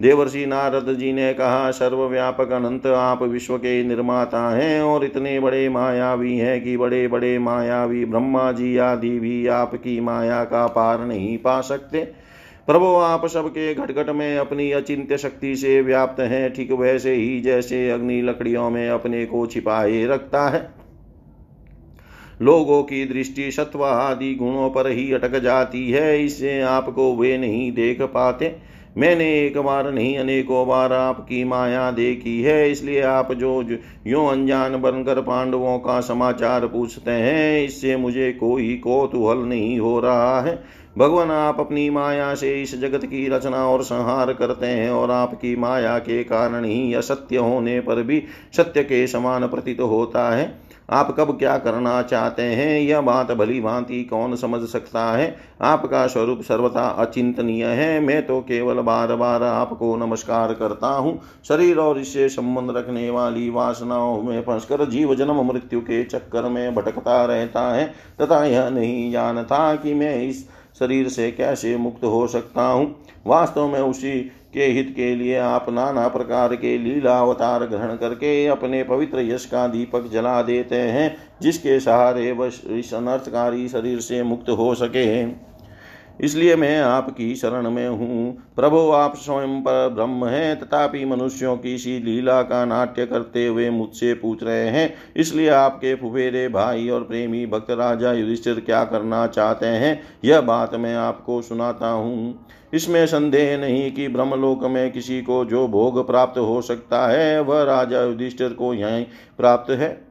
देवर्षि 0.00 0.46
नारद 0.46 0.94
जी 0.94 1.12
ने 1.12 1.32
कहा, 1.34 1.70
सर्वव्यापक 1.70 2.52
अनंत 2.52 2.86
आप 2.86 3.22
विश्व 3.22 3.56
के 3.58 3.82
निर्माता 3.84 4.48
हैं 4.56 4.80
और 4.82 5.04
इतने 5.04 5.40
बड़े 5.40 5.68
मायावी 5.68 6.36
हैं 6.38 6.64
कि 6.64 6.76
बड़े 6.76 7.08
बड़े 7.08 7.38
मायावी 7.38 8.04
ब्रह्मा 8.04 8.52
जी 8.52 8.76
आदि 8.76 9.18
भी 9.18 9.46
आपकी 9.46 10.00
माया 10.00 10.44
का 10.44 10.66
पार 10.66 11.00
नहीं 11.00 11.38
पा 11.38 11.60
सकते। 11.60 12.00
प्रभु, 12.66 12.86
आप 12.86 13.26
सबके 13.26 13.74
घटघट 13.74 14.10
में 14.10 14.36
अपनी 14.38 14.72
अचिंत्य 14.72 15.18
शक्ति 15.18 15.56
से 15.56 15.80
व्याप्त 15.82 16.20
हैं, 16.20 16.52
ठीक 16.52 16.72
वैसे 16.72 17.14
ही 17.14 17.40
जैसे 17.40 17.90
अग्नि 17.90 18.22
लकड़ियों 18.22 18.70
में 18.70 18.88
अपने 18.90 19.26
को 19.26 19.46
छिपाए 19.46 20.04
रखता 20.04 20.48
है। 20.48 20.79
लोगों 22.42 22.82
की 22.82 23.04
दृष्टि 23.04 23.50
सत्व 23.50 23.84
आदि 23.84 24.34
गुणों 24.34 24.70
पर 24.70 24.90
ही 24.90 25.12
अटक 25.12 25.38
जाती 25.38 25.90
है, 25.90 26.24
इससे 26.24 26.60
आपको 26.60 27.14
वे 27.16 27.38
नहीं 27.38 27.72
देख 27.72 28.02
पाते। 28.02 28.56
मैंने 28.98 29.26
एक 29.46 29.58
बार 29.58 29.92
नहीं, 29.92 30.18
अनेकों 30.18 30.66
बार 30.68 30.92
आपकी 30.92 31.44
माया 31.44 31.90
देखी 31.90 32.42
है, 32.42 32.70
इसलिए 32.70 33.02
आप 33.02 33.32
जो, 33.32 33.62
यो 34.06 34.26
अनजान 34.26 34.80
बनकर 34.80 35.20
पांडवों 35.20 35.78
का 35.78 36.00
समाचार 36.00 36.66
पूछते 36.66 37.10
हैं, 37.10 37.64
इससे 37.64 37.96
मुझे 37.96 38.32
कोई 38.32 38.74
कौतूहल 38.76 39.38
नहीं 39.38 39.78
हो 39.78 39.98
रहा 40.00 40.40
है। 40.40 40.62
भगवान, 40.98 41.30
आप 41.30 41.60
अपनी 41.60 41.90
माया 41.90 42.34
से 42.34 42.62
इस 42.62 42.74
जगत 42.80 43.04
की 43.04 43.28
रचना 43.28 43.64
और 43.68 43.82
संहार 43.82 44.32
करते 44.32 44.66
हैं 44.66 44.90
और 44.90 45.10
आपकी 45.10 45.54
माया 45.56 45.98
के 45.98 46.22
कारण 46.24 46.64
ही 46.64 46.94
असत्य 46.94 47.36
होने 47.36 47.80
पर 47.80 48.02
भी 48.02 48.22
सत्य 48.56 48.82
के 48.82 49.06
समान 49.06 49.46
प्रतीत 49.46 49.80
होता 49.80 50.28
है। 50.36 50.69
आप 50.90 51.14
कब 51.18 51.30
क्या 51.38 51.56
करना 51.58 52.02
चाहते 52.02 52.42
हैं? 52.42 52.80
यह 52.80 53.00
बात 53.00 53.30
भली 53.32 53.60
भांति 53.60 54.02
कौन 54.04 54.36
समझ 54.36 54.60
सकता 54.68 55.04
है? 55.12 55.36
आपका 55.62 56.06
स्वरूप 56.06 56.40
सर्वथा 56.42 56.88
अचिंतनीय 56.88 57.64
है। 57.64 58.00
मैं 58.00 58.26
तो 58.26 58.40
केवल 58.40 58.80
बार 58.80 59.14
बार 59.16 59.42
आपको 59.42 59.96
नमस्कार 59.96 60.54
करता 60.54 60.88
हूँ। 60.88 61.18
शरीर 61.48 61.78
और 61.78 61.98
इससे 61.98 62.28
संबंध 62.28 62.76
रखने 62.76 63.10
वाली 63.10 63.50
वासनाओं 63.50 64.22
में 64.22 64.40
फंसकर 64.42 64.84
जीव 64.84 65.14
जन्म 65.14 65.42
मृत्यु 65.42 65.80
के 65.80 66.04
चक्कर 66.04 66.48
में 66.48 66.74
भटकता 66.74 67.24
रहता 67.24 67.68
है। 67.72 67.86
तथा 68.22 68.44
यह 68.44 68.68
नहीं 68.68 69.10
जानता 69.12 69.74
कि 69.74 69.94
मैं 69.94 70.16
इस 70.22 70.48
शरीर 70.78 71.08
से 71.08 71.30
कैसे 71.30 71.76
मुक्त 71.76 72.04
हो 72.04 72.26
सकता 72.26 72.62
हूँ। 72.62 72.94
वास्तव 73.26 73.66
में 73.68 73.80
उसी 73.80 74.30
के 74.54 74.64
हित 74.64 74.92
के 74.96 75.14
लिए 75.14 75.36
आप 75.38 75.66
नाना 75.70 76.08
प्रकार 76.08 76.54
के 76.56 76.78
लीला 76.78 77.18
अवतार 77.20 77.64
ग्रहण 77.66 77.96
करके 77.96 78.46
अपने 78.46 78.82
पवित्र 78.84 79.20
यश 79.20 79.44
का 79.44 79.66
दीपक 79.66 80.10
जला 80.12 80.42
देते 80.42 80.76
हैं, 80.76 81.16
जिसके 81.42 81.80
सहारे 81.80 82.32
वह 82.32 82.50
इस 82.70 82.94
अनर्थकारी 82.94 83.68
शरीर 83.68 84.00
से 84.00 84.22
मुक्त 84.22 84.50
हो 84.50 84.74
सके। 84.74 85.49
इसलिए 86.20 86.56
मैं 86.56 86.80
आपकी 86.80 87.34
शरण 87.36 87.70
में 87.70 87.88
हूँ। 87.88 88.32
प्रभु, 88.56 88.78
आप 88.90 89.16
स्वयं 89.16 89.60
पर 89.60 89.88
ब्रह्म 89.88 90.26
हैं, 90.26 90.58
तथापि 90.60 91.04
मनुष्यों 91.04 91.56
की 91.56 91.76
सी 91.78 91.98
लीला 91.98 92.42
का 92.42 92.64
नाट्य 92.64 93.06
करते 93.06 93.46
हुए 93.46 93.70
मुझसे 93.70 94.14
पूछ 94.14 94.42
रहे 94.42 94.68
हैं। 94.68 94.92
इसलिए 95.16 95.48
आपके 95.48 95.94
फुफेरे 95.94 96.48
भाई 96.48 96.88
और 96.88 97.02
प्रेमी 97.02 97.46
भक्त 97.46 97.70
राजा 97.70 98.12
युधिष्ठिर 98.12 98.60
क्या 98.60 98.84
करना 98.84 99.26
चाहते 99.26 99.66
हैं, 99.66 100.00
यह 100.24 100.40
बात 100.40 100.74
मैं 100.74 100.94
आपको 100.96 101.42
सुनाता 101.42 101.90
हूँ। 101.90 102.46
इसमें 102.74 103.06
संदेह 103.06 103.56
नहीं 103.58 103.90
कि 103.92 104.08
ब्रह्मलोक 104.08 104.64
में 104.64 104.90
किसी 104.92 105.22
को 105.22 105.44
जो 105.44 105.66
भोग 105.68 106.06
प्राप्त 106.06 106.38
हो 106.38 106.60
सकता 106.62 107.06
है, 107.08 107.40
वह 107.40 107.62
राजा 107.62 108.02
युधिष्ठिर 108.02 108.48
को 108.48 108.74
यहीं 108.74 109.04
प्राप्त 109.38 109.70
है। 109.70 110.09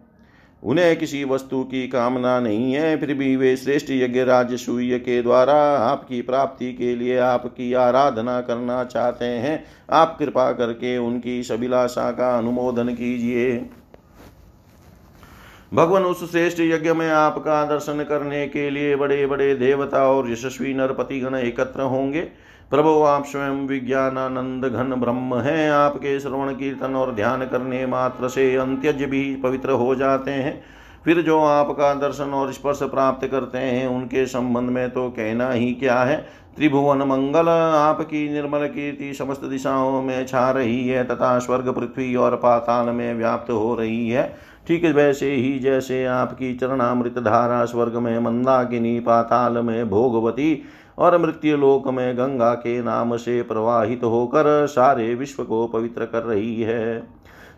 उन्हें 0.64 0.96
किसी 0.98 1.24
वस्तु 1.24 1.64
की 1.64 1.88
कामना 1.88 2.40
नहीं 2.40 2.74
है, 2.74 2.98
फिर 2.98 3.14
भी 3.14 3.36
वे 3.36 3.56
श्रेष्ठ 3.58 3.90
यज्ञ 3.90 4.24
राजसूय 4.24 4.98
के 5.00 5.22
द्वारा 5.22 5.56
आपकी 5.78 6.22
प्राप्ति 6.22 6.74
के 6.74 6.96
लिए 6.96 7.18
आपकी 7.18 7.74
आराधना 7.74 8.42
करना 8.42 8.84
चाहते 8.84 9.26
हैं। 9.26 9.64
आप 9.92 10.16
कृपा 10.20 10.52
करके 10.52 10.98
उनकी 10.98 11.44
सभिलाषा 11.44 12.12
का 12.12 12.38
अनुमोदन 12.38 12.88
कीजिए। 12.88 13.70
भगवान, 15.74 16.04
उस 16.04 16.32
श्रेष्ठ 16.32 16.60
यज्ञ 16.60 16.94
में 16.94 17.10
आपका 17.10 17.64
दर्शन 17.66 18.04
करने 18.04 18.48
के 18.48 18.70
लिए 18.70 18.96
बड़े 18.96 19.26
बड़े 19.26 19.56
देवता 19.56 20.08
और 20.08 20.32
यशस्वी 20.32 20.74
नरपति 20.74 21.20
गण 21.20 21.36
एकत्र 21.36 21.82
होंगे। 21.82 22.49
प्रभु 22.72 22.90
आप 23.04 23.24
स्वयं 23.26 23.66
विज्ञानानंद 23.68 24.66
घन 24.66 24.94
ब्रह्म 24.96 25.36
हैं। 25.36 25.70
आपके 25.72 26.20
श्रवण 26.20 26.54
कीर्तन 26.54 26.96
और 26.96 27.14
ध्यान 27.14 27.46
करने 27.46 27.86
मात्र 27.86 28.28
से 28.28 28.56
अंत्यज 28.56 29.04
भी 29.04 29.36
पवित्र 29.36 29.72
हो 29.72 29.96
जाते 29.96 30.32
हैं। 30.32 30.62
फिर 31.06 31.22
जो 31.22 31.40
आपका 31.40 31.94
दर्शन 31.94 32.34
और 32.34 32.52
स्पर्श 32.54 32.80
प्राप्त 32.84 33.28
करते 33.28 33.58
हैं, 33.58 33.88
उनके 33.88 34.26
संबंध 34.26 34.70
में 34.70 34.90
तो 34.90 35.10
कहना 35.10 35.50
ही 35.52 35.72
क्या 35.74 36.00
है? 36.00 36.18
त्रिभुवन 36.56 36.98
मंगल 36.98 37.50
आपकी 37.50 38.28
निर्मल 38.30 38.68
कीर्ति 38.68 39.14
समस्त 39.14 39.44
दिशाओं 39.46 40.02
में 40.02 40.26
छा 40.26 40.50
रही 40.52 40.88
है 40.88 41.04
तथा 41.04 41.38
स्वर्ग, 41.40 41.70
पृथ्वी 41.70 42.16
और 42.16 42.36
पाताल 42.36 42.86
में 42.86 43.14
व्याप्त 43.14 43.52
हो 43.52 43.76
रही 43.76 44.10
है। 44.10 44.34
ठीक 44.68 44.86
वैसे 44.86 45.32
ही 45.32 45.58
जैसे 45.60 46.06
आपकी 46.06 46.54
चरणामृत 46.54 47.18
धारा 47.20 47.64
स्वर्ग 47.66 47.96
में 47.96 48.20
मंदाकिनी 48.20 49.00
पाताल 49.00 49.58
में 49.58 49.90
भोगवती 49.90 50.54
और 51.00 51.18
मृत्यु 51.18 51.58
लोक 51.58 51.88
में 51.88 52.18
गंगा 52.18 52.54
के 52.54 52.82
नाम 52.82 53.16
से 53.18 53.42
प्रवाहित 53.42 54.04
होकर 54.04 54.68
सारे 54.68 55.14
विश्व 55.16 55.44
को 55.44 55.68
पवित्र 55.68 56.06
कर 56.06 56.24
रही 56.24 56.62
है। 56.62 57.00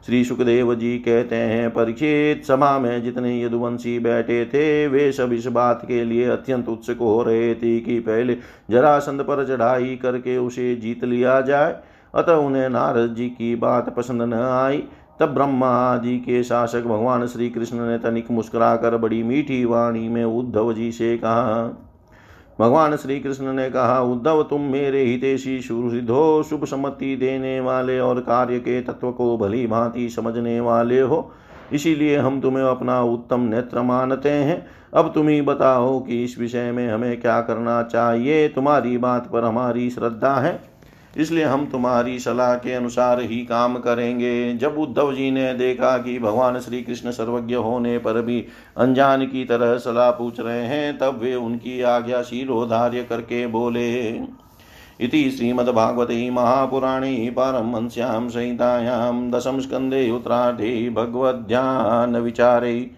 श्री 0.05 0.23
सुखदेव 0.23 0.73
जी 0.75 0.97
कहते 0.97 1.35
हैं 1.35 1.69
परीक्षित 1.69 2.45
सभा 2.45 2.79
में 2.79 3.03
जितने 3.03 3.43
यदुवंशी 3.43 3.97
बैठे 3.99 4.45
थे, 4.45 4.87
वे 4.87 5.11
सब 5.11 5.33
इस 5.33 5.45
बात 5.45 5.81
के 5.87 6.03
लिए 6.05 6.25
अत्यंत 6.25 6.69
उत्सुक 6.69 6.97
हो 6.97 7.21
रहे 7.23 7.53
थे 7.55 7.79
कि 7.79 7.99
पहले 7.99 8.37
जरासंध 8.71 9.21
पर 9.21 9.45
चढ़ाई 9.47 9.95
करके 9.95 10.37
उसे 10.37 10.75
जीत 10.75 11.03
लिया 11.03 11.41
जाए। 11.41 11.75
अतः 12.15 12.33
उन्हें 12.33 12.69
नारद 12.69 13.15
जी 13.15 13.27
की 13.29 13.55
बात 13.55 13.93
पसंद 13.95 14.21
न 14.21 14.33
आई। 14.33 14.83
तब 15.19 15.33
ब्रह्मा 15.33 15.67
आदि 15.67 16.17
के 16.17 16.43
शासक 16.43 16.83
भगवान 16.83 17.25
श्री 17.27 17.49
कृष्ण 17.49 17.77
ने 17.79 17.97
तनिक 17.97 18.31
मुस्कुराकर 18.31 18.97
बड़ी 18.97 19.23
मीठी 19.23 19.63
वाणी 19.65 20.07
में 20.09 20.23
उद्धव 20.25 20.73
जी 20.73 20.91
से 20.91 21.17
कहा 21.17 21.87
भगवान 22.59 22.95
श्री 22.95 23.19
कृष्ण 23.19 23.53
ने 23.53 23.69
कहा, 23.69 24.01
उद्धव, 24.01 24.43
तुम 24.43 24.61
मेरे 24.61 25.03
हितेशी 25.03 25.61
सुहृद 25.61 26.43
शुभ 26.49 26.65
सम्मति 26.65 27.15
देने 27.15 27.59
वाले 27.59 27.99
और 27.99 28.19
कार्य 28.19 28.59
के 28.59 28.81
तत्व 28.81 29.11
को 29.11 29.37
भली 29.37 29.67
भांति 29.67 30.09
समझने 30.09 30.59
वाले 30.59 31.01
हो। 31.01 31.31
इसीलिए 31.73 32.17
हम 32.17 32.41
तुम्हें 32.41 32.63
अपना 32.63 33.01
उत्तम 33.01 33.39
नेत्र 33.39 33.81
मानते 33.81 34.29
हैं। 34.29 34.67
अब 34.93 35.11
तुम 35.15 35.27
ही 35.27 35.41
बताओ 35.41 35.99
कि 35.99 36.23
इस 36.23 36.39
विषय 36.39 36.71
में 36.71 36.89
हमें 36.89 37.21
क्या 37.21 37.41
करना 37.41 37.83
चाहिए? 37.83 38.47
तुम्हारी 38.47 38.97
बात 38.97 39.29
पर 39.31 39.43
हमारी 39.43 39.89
श्रद्धा 39.89 40.35
है। 40.35 40.70
इसलिए 41.17 41.43
हम 41.43 41.65
तुम्हारी 41.65 42.19
सलाह 42.19 42.55
के 42.55 42.73
अनुसार 42.73 43.21
ही 43.21 43.45
काम 43.45 43.77
करेंगे। 43.77 44.53
जब 44.53 44.77
उद्धव 44.77 45.13
जी 45.13 45.31
ने 45.31 45.53
देखा 45.53 45.97
कि 45.97 46.19
भगवान 46.19 46.59
श्री 46.59 46.81
कृष्ण 46.81 47.11
सर्वज्ञ 47.11 47.55
होने 47.55 47.97
पर 47.97 48.21
भी 48.21 48.45
अनजान 48.77 49.25
की 49.25 49.45
तरह 49.45 49.77
सलाह 49.77 50.11
पूछ 50.11 50.39
रहे 50.39 50.65
हैं, 50.65 50.97
तब 50.97 51.19
वे 51.21 51.35
उनकी 51.35 51.81
आज्ञा 51.81 52.21
शीरोधार्य 52.21 53.03
करके 53.03 53.47
बोले, 53.47 54.21
इति 54.99 55.31
श्रीमद्भागवते 55.31 56.29
महापुराणे 56.29 57.33
पारमहंस्यां 57.37 58.29
संहितायां 58.29 59.31
दशम 59.31 59.59
स्कन्धे 59.59 60.11
उत्तरार्धे 60.11 60.89
भगवद्ध्यानविचारे 60.89 62.91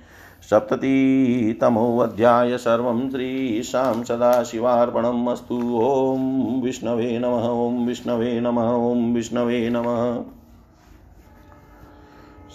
सप्ततितमोऽध्याय 0.49 2.57
सर्वं 2.57 3.09
श्रीशां 3.09 4.03
सदाशिवार्पणम् 4.03 5.27
अस्तु। 5.27 5.81
ॐ 5.81 6.61
विष्णवे 6.63 7.19
नमः, 7.19 7.49
ॐ 7.49 7.87
विष्णवे 7.87 8.39
नमः, 8.39 8.61
ॐ 8.61 9.13
विष्णवे 9.13 9.69
नमः। 9.69 10.23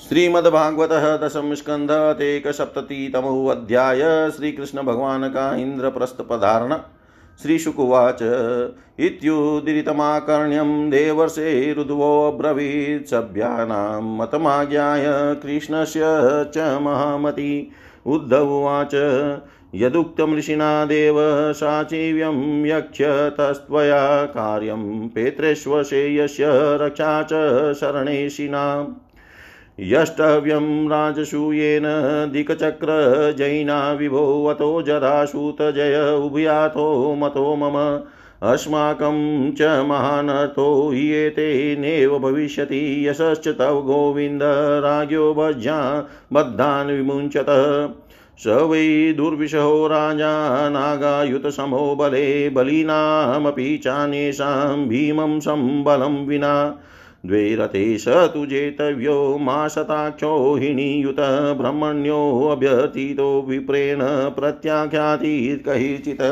श्रीमद्भागवतः 0.09 1.17
दशम 1.17 1.55
अध्याय 3.47 4.31
श्री 4.31 4.53
भगवान 4.83 5.29
का 5.29 5.57
इंद्रप्रस्थ 5.57 6.21
पधारण। 6.21 6.81
श्रीशुकुवाच। 7.43 8.19
इत्युदीरितमाकर्ण्यं 8.99 10.91
देवर्षेरुद्वोऽब्रवीत् 10.91 13.07
सभ्यानां 13.07 14.03
मतमाज्ञाय 14.03 15.35
कृष्णस्य 15.35 16.01
च 16.55 16.79
महामती। 16.83 17.71
उद्धवोवाच 18.07 18.95
यदुक्तं 19.75 20.37
ऋषिना 20.37 20.85
देव, 20.85 21.17
साचिव्यं 21.53 22.67
यक्ष्यतस्त्वया 22.67 24.25
कार्यं 24.25 25.09
पेत्रेष्वशेयस्य 25.09 26.45
रक्षा 26.53 27.23
च 27.23 27.73
शरणेशिनाम्। 27.73 29.08
यष्टव्यं 29.81 30.89
राजसूयेन 30.89 31.83
दिक्चक्रजयिना 32.33 33.93
विभोवतो 33.93 34.83
जरासूतजय 34.83 36.21
उभयातो 36.25 37.15
मतो 37.15 37.57
मम। 37.57 38.01
अस्माकं 38.43 39.51
च 39.53 39.63
महानर्थो 39.63 40.91
ह्येतेनेव 40.91 42.19
भविष्यति। 42.19 43.09
यशश्च 43.09 43.49
तव 43.49 43.83
गोविन्द 43.83 44.41
राज्ञो 44.85 45.35
भज्या 45.35 46.09
बद्धान् 46.33 46.91
विमुञ्चतः। 46.91 47.89
स 48.39 48.47
वै 48.47 49.15
दुर्विशहो 49.17 49.87
राजा 49.87 50.69
नागायुतसमो 50.69 51.97
बले 51.97 52.51
बलीनामपि 52.51 53.81
चान्येषां 53.85 54.89
भीमं 54.89 55.41
सम्बलं 55.41 56.27
विना। 56.27 56.79
द्वे 57.27 57.57
रथे 57.57 57.99
स 57.99 58.09
तु 58.09 58.47
जेतव्यो 58.47 59.39
माशताक्षो 59.39 60.55
हिणीयुत 60.55 61.17
ब्रह्मण्योऽभ्यतीतो 61.59 63.43
विप्रेण 63.43 64.31
प्रत्याख्यातीत् 64.31 65.67
कहिचित् 65.67 66.23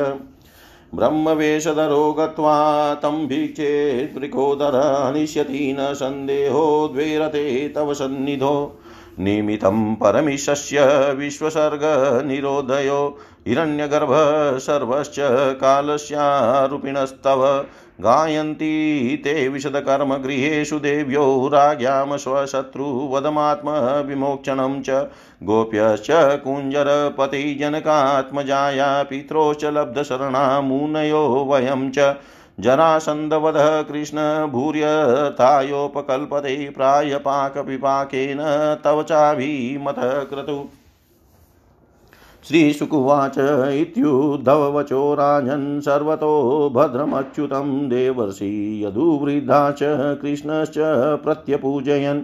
ब्रह्मवेषधरो 0.95 2.13
गत्वा 2.13 2.95
तं 2.95 3.27
भिक्षेत्रिकोदर 3.27 5.07
हनिष्यति 5.07 5.77
न 5.81 5.95
सन्देहो 5.95 6.89
द्वे 6.89 7.19
रथे 7.19 7.69
तव 7.69 7.95
सन्निधो। 7.95 8.81
निमितं 9.19 9.95
परमिशस्य 9.95 11.15
विश्वसर्गनिरोधयो 11.19 13.19
हिरण्यगर्भ 13.47 14.09
सर्वश्च 14.59 15.15
कालस्यारूपिणस्तव। 15.61 17.65
गायन्ती 18.01 19.17
ते 19.17 19.49
विशदकर्मगृहेषु 19.49 20.79
देव्यो 20.79 21.49
राज्ञां 21.49 22.17
स्वशत्रुवदमात्मविमोक्षणं 22.17 24.83
च। 24.83 25.07
गोप्यश्च 25.43 26.41
कुञ्जरपतिजनकात्मजाया 26.45 29.03
पित्रोश्च 29.03 29.65
लब्धशरणा 29.65 30.61
मुनयो 30.61 31.47
वयं 31.51 31.91
च। 31.91 32.15
जरासन्दवधः 32.61 33.83
कृष्णभूर्यथायोपकल्पते 33.83 36.71
प्रायपाकविपाकेन 36.71 38.39
तव 38.85 39.03
चाभिमतः 39.03 40.03
क्रतु। 40.03 40.69
श्रीशुकुवाच 42.49 43.39
इत्युद्धववचो 43.73 45.15
राजन् 45.15 45.81
सर्वतो 45.81 46.35
भद्रमच्युतं 46.75 47.89
देवर्षि 47.89 48.51
यदुवृद्धा 48.85 49.71
च 49.71 49.79
कृष्णश्च 50.23 50.75
प्रत्यपूजयन्। 51.25 52.23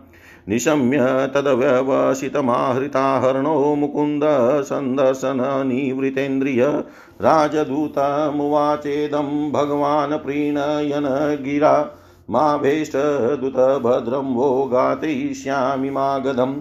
निशम्य 0.48 1.30
तदव्यवसितमाहृताहरणो 1.34 3.74
मुकुन्द 3.74 4.22
सन्दर्शननिवृतेन्द्रिय 4.62 6.82
राजदूतमुवाचेदं 7.22 9.52
भगवान् 9.52 10.12
प्रीणयन 10.12 11.44
गिरा। 11.44 11.90
माभेष्टदूतभद्रं 12.30 14.34
वो 14.34 14.70
घातयिष्यामि 14.72 15.90
मागधम्। 15.90 16.54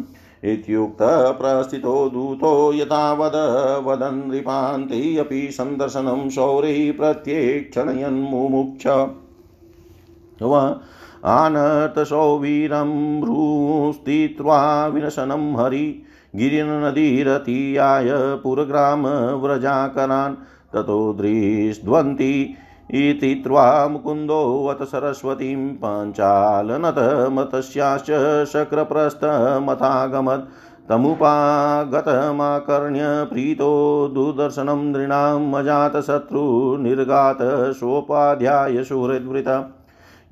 इत्युक्तप्रस्थितो 0.52 1.96
दूतो 2.10 2.52
यथावद 2.74 3.36
वदन् 3.86 4.22
नृपान्ते 4.32 5.02
अपि 5.18 5.42
सन्दर्शनं 5.52 6.30
शौर्यै 6.30 6.92
प्रत्येक्षणयन्मुमुक्ष 6.92 8.88
आनर्तसौवीरं 11.26 12.92
भ्रूस्थित्वा 13.22 14.60
विनशनं 14.88 15.46
हरि 15.56 15.86
गिरिनदीरतीयाय 16.36 18.10
पुरग्रामव्रजाकरान् 18.44 20.36
ततो 20.74 21.00
दृष्ट्वन्ति 21.14 22.34
इति 22.92 23.44
त्वा 23.48 23.88
मुकुन्दोऽथ 23.88 24.86
सरस्वतीं 24.86 25.74
पाञ्चालनतमतस्याश्च 25.74 28.46
शक्रप्रस्थमथागमत् 28.46 30.50
तमुपागतमाकर्ण्य 30.90 33.04
प्रीतो 33.04 34.08
दुर्दर्शनं 34.08 34.92
नृणाम् 34.92 35.56
अजातशत्रुनिर्गात 35.56 37.74
सोपाध्याय 37.74 38.84
सुहृद्वृता। 38.84 39.82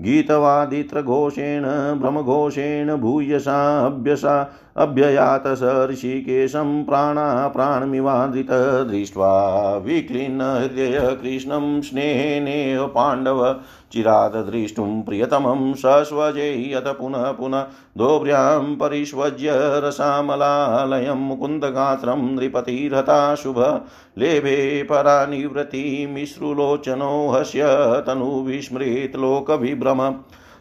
गीतवादित्रघोषेण 0.01 1.99
भ्रमघोषेण 1.99 2.95
भूयसाभ्यसा 2.95 4.51
अभ्ययात 4.75 5.43
स 5.47 5.87
ऋषिकेशं 5.89 6.83
प्राणाप्राणमिवादृत 6.83 8.47
दृष्ट्वा 8.89 9.77
विक्लिन्नहृदय 9.77 11.17
कृष्णं 11.21 11.81
स्नेहेनेव 11.81 12.87
पाण्डव 12.87 13.55
चिराद 13.93 14.47
द्रष्टुं 14.47 15.01
प्रियतमं 15.01 15.73
सस्वजेयत 15.73 16.95
पुनः 16.99 17.31
पुनः 17.31 17.65
दोभ्र्यां 17.97 18.75
परिष्वज्य 18.75 19.51
रसामलालयं 19.83 21.27
मुकुन्दगात्रं 21.27 22.35
नृपतिरथा 22.35 23.35
शुभ 23.35 23.89
लेभे 24.17 24.83
परानिवृत्तिमिश्रुलोचनो 24.83 27.31
हस्य 27.31 27.63
तनुविस्मृत 28.07 29.15
लोकविभ्रम 29.15 30.15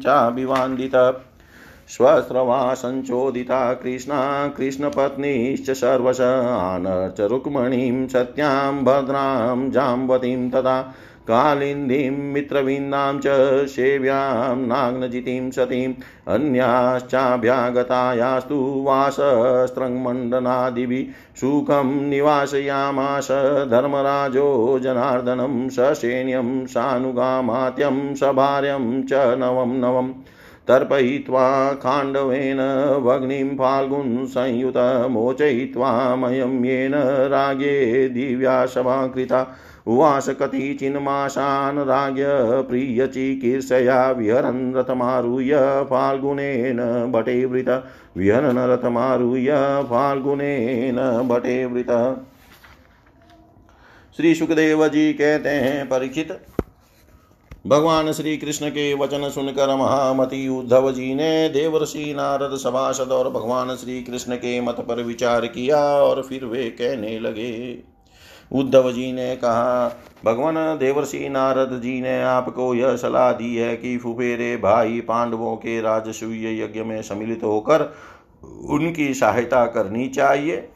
स्वस्रवा 1.87 2.73
सञ्चोदिता 2.73 3.73
कृष्णा, 3.73 4.47
कृष्णपत्नीश्च 4.47 5.71
सर्वश 5.71 6.21
आनर्च 6.21 7.21
रुक्मणीं, 7.21 8.07
सत्यां, 8.07 8.83
भद्रां, 8.83 9.71
जाम्बतीं 9.71 10.49
तदा 10.49 10.93
कालिन्दीं, 11.27 12.11
मित्रविन्दां 12.11 13.19
च 13.19 13.67
सेव्यां, 13.67 14.57
नाग्नजितीं 14.57 15.51
सतीम् 15.51 15.93
अन्याश्चाभ्यागतायास्तु 16.27 18.83
वासस्त्रङ्मण्डनादिभिः 18.87 21.39
सुखं 21.39 22.09
निवासयामास, 22.09 23.27
धर्मराजो 23.71 24.79
जनार्दनं 24.79 25.69
ससैन्यं 25.69 26.65
सानुगामात्यं, 26.65 28.15
सभार्यं 28.15 29.03
च 29.03 29.13
नवं 29.13 29.73
नवम् 29.73 30.13
तर्पयित्वा 30.67 31.73
खाण्डवेन 31.73 32.59
वग्निं 33.03 33.49
फाल्गुन् 33.55 34.25
संयुतमोचयित्वा 34.27 35.89
येन 36.31 36.93
रागे 37.27 38.07
दिव्या 38.09 38.65
सभा 38.65 39.07
कृता 39.07 39.45
उवास 39.87 40.29
कतिचिन्मासान् 40.29 41.79
राज्ञ 41.79 42.23
प्रियचिकीर्षया 42.69 44.11
विहरन् 44.11 44.75
रथमारुह्य 44.75 45.57
फाल्गुनेन 45.89 46.79
भटेवृत 47.11 47.69
विहरन् 48.17 48.59
रथमारुह्य 48.69 49.55
फाल्गुनेन 49.83 50.99
भटेवृत 51.27 51.91
श्री 54.17 54.33
सुखदेव 54.35 54.87
जी 54.87 55.13
कहते 55.13 55.49
हैं, 55.49 55.85
परीक्षित 55.89 56.31
भगवान 57.65 58.11
श्री 58.11 58.37
कृष्ण 58.37 58.69
के 58.69 58.93
वचन 58.93 59.29
सुनकर 59.29 59.75
महामति 59.75 60.47
उद्धव 60.47 60.91
जी 60.91 61.13
ने 61.15 61.49
देवर्षि 61.49 62.13
नारद 62.13 62.57
सभासद 62.57 63.11
और 63.11 63.29
भगवान 63.29 63.75
श्री 63.75 64.01
कृष्ण 64.03 64.35
के 64.35 64.59
मत 64.61 64.79
पर 64.79 65.01
विचार 65.03 65.45
किया 65.45 65.79
और 65.79 66.21
फिर 66.21 66.45
वे 66.45 66.69
कहने 66.69 67.19
लगे। 67.19 67.77
उद्धव 68.51 68.91
जी 68.91 69.11
ने 69.11 69.35
कहा, 69.35 70.01
भगवान 70.25 70.55
देवर्षि 70.77 71.29
नारद 71.29 71.79
जी 71.83 72.01
ने 72.01 72.21
आपको 72.23 72.73
यह 72.75 72.95
सलाह 72.95 73.31
दी 73.31 73.55
है 73.55 73.75
कि 73.77 73.97
फुफेरे 73.97 74.55
भाई 74.57 74.99
पांडवों 75.01 75.55
के 75.55 75.79
राजसूय 75.81 76.61
यज्ञ 76.63 76.83
में 76.83 77.01
सम्मिलित 77.01 77.43
होकर 77.43 77.93
उनकी 78.69 79.13
सहायता 79.13 79.65
करनी 79.65 80.07
चाहिए। 80.09 80.69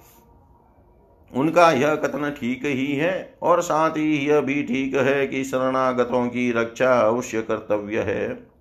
उनका 1.35 1.71
यह 1.71 1.95
कथन 1.95 2.33
ठीक 2.39 2.65
ही 2.65 2.95
है 2.95 3.33
और 3.41 3.61
साथ 3.61 3.91
ही 3.91 4.27
यह 4.27 4.41
भी 4.41 4.63
ठीक 4.63 4.95
है 4.95 5.27
कि 5.27 5.43
शरणागतों 5.43 6.27
की 6.27 6.51
रक्षा 6.51 6.99
अवश्य 6.99 7.41
कर्तव्य 7.41 7.99
है। 7.99 8.55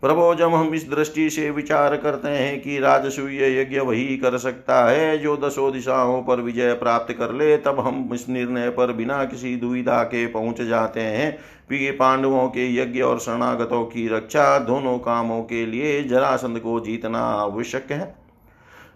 प्रभो 0.00 0.34
जब 0.34 0.54
हम 0.54 0.74
इस 0.74 0.90
दृष्टि 0.90 1.30
से 1.30 1.50
विचार 1.50 1.96
करते 1.96 2.28
हैं 2.28 2.60
कि 2.60 2.78
राजसूय 2.78 3.60
यज्ञ 3.60 3.78
वही 3.78 4.16
कर 4.16 4.38
सकता 4.38 4.84
है 4.84 5.18
जो 5.18 5.36
दसों 5.36 5.72
दिशाओं 5.72 6.22
पर 6.22 6.40
विजय 6.40 6.72
प्राप्त 6.72 7.12
कर 7.12 7.32
ले। 7.32 7.56
तब 7.56 7.80
हम 7.80 8.10
इस 8.14 8.28
निर्णय 8.28 8.70
पर 8.70 8.92
बिना 8.92 9.24
किसी 9.24 9.56
दुविधा 9.56 10.02
के 10.02 10.26
पहुँच 10.26 10.62
जाते 10.62 11.00
हैं। 11.00 11.38
कि 11.68 11.90
पांडवों 11.90 12.48
के 12.48 12.74
यज्ञ 12.74 13.00
और 13.00 13.18
शरणागतों 13.18 13.84
की 13.84 14.08
रक्षा 14.08 14.58
दोनों 14.58 14.98
कामों 14.98 15.42
के 15.42 15.66
लिए 15.66 16.02
जरासंध 16.04 16.58
को 16.58 16.80
जीतना 16.80 17.18
आवश्यक 17.18 17.92
है। 17.92 18.25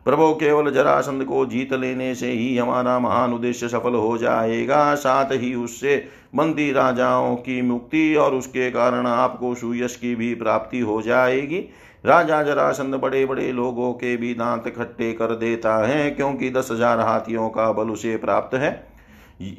प्रभो, 0.07 0.33
केवल 0.33 0.71
जरासंध 0.71 1.25
को 1.25 1.45
जीत 1.47 1.73
लेने 1.73 2.15
से 2.15 2.31
ही 2.31 2.57
हमारा 2.57 2.99
महान 2.99 3.33
उद्देश्य 3.33 3.69
सफल 3.69 3.95
हो 3.95 4.17
जाएगा। 4.19 4.95
साथ 4.95 5.33
ही 5.33 5.55
उससे 5.55 5.97
बंदी 6.35 6.71
राजाओं 6.73 7.35
की 7.37 7.61
मुक्ति 7.63 8.15
और 8.15 8.35
उसके 8.35 8.71
कारण 8.71 9.07
आपको 9.07 9.55
सुयश 9.55 9.97
की 9.97 10.15
भी 10.15 10.35
प्राप्ति 10.35 10.81
हो 10.81 11.01
जाएगी। 11.03 11.59
राजा 12.05 12.43
जरासंध 12.43 12.95
बड़े 12.95 13.25
बड़े 13.27 13.51
लोगों 13.53 13.93
के 13.93 14.17
भी 14.17 14.33
दांत 14.35 14.69
खट्टे 14.69 15.13
कर 15.13 15.35
देता 15.37 15.77
है, 15.87 16.11
क्योंकि 16.11 16.51
दस 16.51 16.69
हज़ार 16.73 17.01
हाथियों 17.01 17.49
का 17.49 17.71
बल 17.73 17.91
उसे 17.91 18.17
प्राप्त 18.17 18.55
है। 18.55 18.71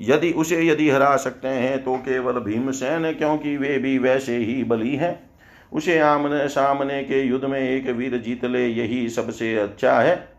यदि 0.01 0.31
उसे 0.31 0.65
यदि 0.67 0.89
हरा 0.89 1.15
सकते 1.17 1.47
हैं 1.47 1.83
तो 1.83 1.95
केवल 1.99 2.39
भीमसेन, 2.41 3.11
क्योंकि 3.11 3.55
वे 3.57 3.77
भी 3.77 3.97
वैसे 3.99 4.37
ही 4.37 4.63
बली 4.63 4.95
हैं। 4.95 5.19
उसे 5.71 5.99
आमने 5.99 6.47
सामने 6.49 7.01
के 7.03 7.21
युद्ध 7.21 7.45
में 7.45 7.59
एक 7.59 7.89
वीर 7.89 8.17
जीत 8.17 8.45
ले, 8.45 8.67
यही 8.67 9.07
सबसे 9.09 9.55
अच्छा 9.55 9.99
है। 9.99 10.30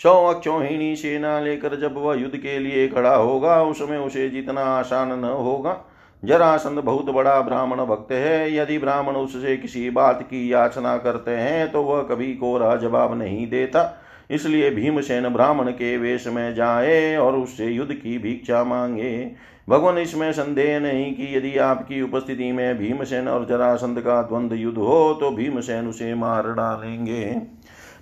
सौ 0.00 0.12
अक्षोहिणी 0.24 0.94
सेना 0.96 1.38
लेकर 1.40 1.74
जब 1.76 1.96
वह 1.96 2.14
युद्ध 2.14 2.36
के 2.36 2.58
लिए 2.58 2.86
खड़ा 2.88 3.14
होगा, 3.14 3.62
उसमें 3.62 3.98
उसे 3.98 4.28
जितना 4.30 4.62
आसान 4.62 5.18
न 5.20 5.24
होगा। 5.24 5.76
जरासंध 6.22 6.78
बहुत 6.78 7.10
बड़ा 7.10 7.40
ब्राह्मण 7.40 7.84
भक्त 7.86 8.12
है, 8.12 8.54
यदि 8.54 8.78
ब्राह्मण 8.78 9.12
उससे 9.12 9.56
किसी 9.56 9.88
बात 9.90 10.22
की 10.22 10.52
याचना 10.52 10.96
करते 10.98 11.30
हैं 11.30 11.70
तो 11.72 11.82
वह 11.82 12.02
कभी 12.02 12.32
कोरा 12.34 12.74
जवाब 12.76 13.18
नहीं 13.18 13.46
देता। 13.50 14.02
इसलिए 14.30 14.70
भीमसेन 14.70 15.28
ब्राह्मण 15.28 15.70
के 15.70 15.96
वेश 15.96 16.26
में 16.26 16.54
जाए 16.54 17.16
और 17.16 17.36
उससे 17.36 17.66
युद्ध 17.66 17.92
की 17.92 18.16
भिक्षा 18.18 18.62
मांगे। 18.64 19.30
भगवान, 19.68 19.98
इसमें 19.98 20.32
संदेह 20.32 20.78
नहीं 20.80 21.12
कि 21.14 21.36
यदि 21.36 21.56
आपकी 21.58 22.00
उपस्थिति 22.02 22.50
में 22.52 22.78
भीमसेन 22.78 23.28
और 23.28 23.46
जरासंध 23.46 24.00
का 24.00 24.20
द्वंद्व 24.22 24.54
युद्ध 24.54 24.78
हो 24.78 25.12
तो 25.20 25.30
भीमसेन 25.30 25.88
उसे 25.88 26.14
मार 26.14 26.52
डालेंगे। 26.52 27.24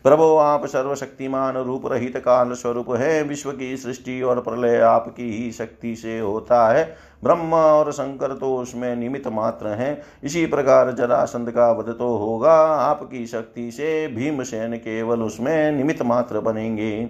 प्रभो, 0.05 0.37
आप 0.37 0.67
सर्वशक्तिमान 0.67 1.57
रूप 1.57 1.87
रहित 1.87 2.17
काल 2.17 2.53
स्वरूप 2.53 2.91
है। 2.91 3.23
विश्व 3.23 3.51
की 3.51 3.77
सृष्टि 3.77 4.21
और 4.23 4.41
प्रलय 4.41 4.81
आपकी 4.81 5.31
ही 5.37 5.53
शक्ति 5.53 5.95
से 5.97 6.19
होता 6.19 6.69
है। 6.69 6.97
ब्रह्मा 7.25 7.63
और 7.67 7.91
शंकर 7.93 8.33
तो 8.33 8.57
उसमें 8.57 8.97
निमित्त 8.97 9.29
मात्र 9.29 9.67
हैं। 9.67 10.03
इसी 10.25 10.45
प्रकार 10.47 10.93
जरासंध 10.93 11.51
का 11.51 11.71
वध 11.73 11.89
तो 11.89 12.17
होगा। 12.17 12.55
आपकी 12.65 13.27
शक्ति 13.27 13.71
से 13.71 14.07
भीमसेन 14.09 14.77
केवल 14.77 15.23
उसमें 15.23 15.73
निमित्त 15.73 16.03
मात्र 16.03 16.41
बनेंगे। 16.41 17.09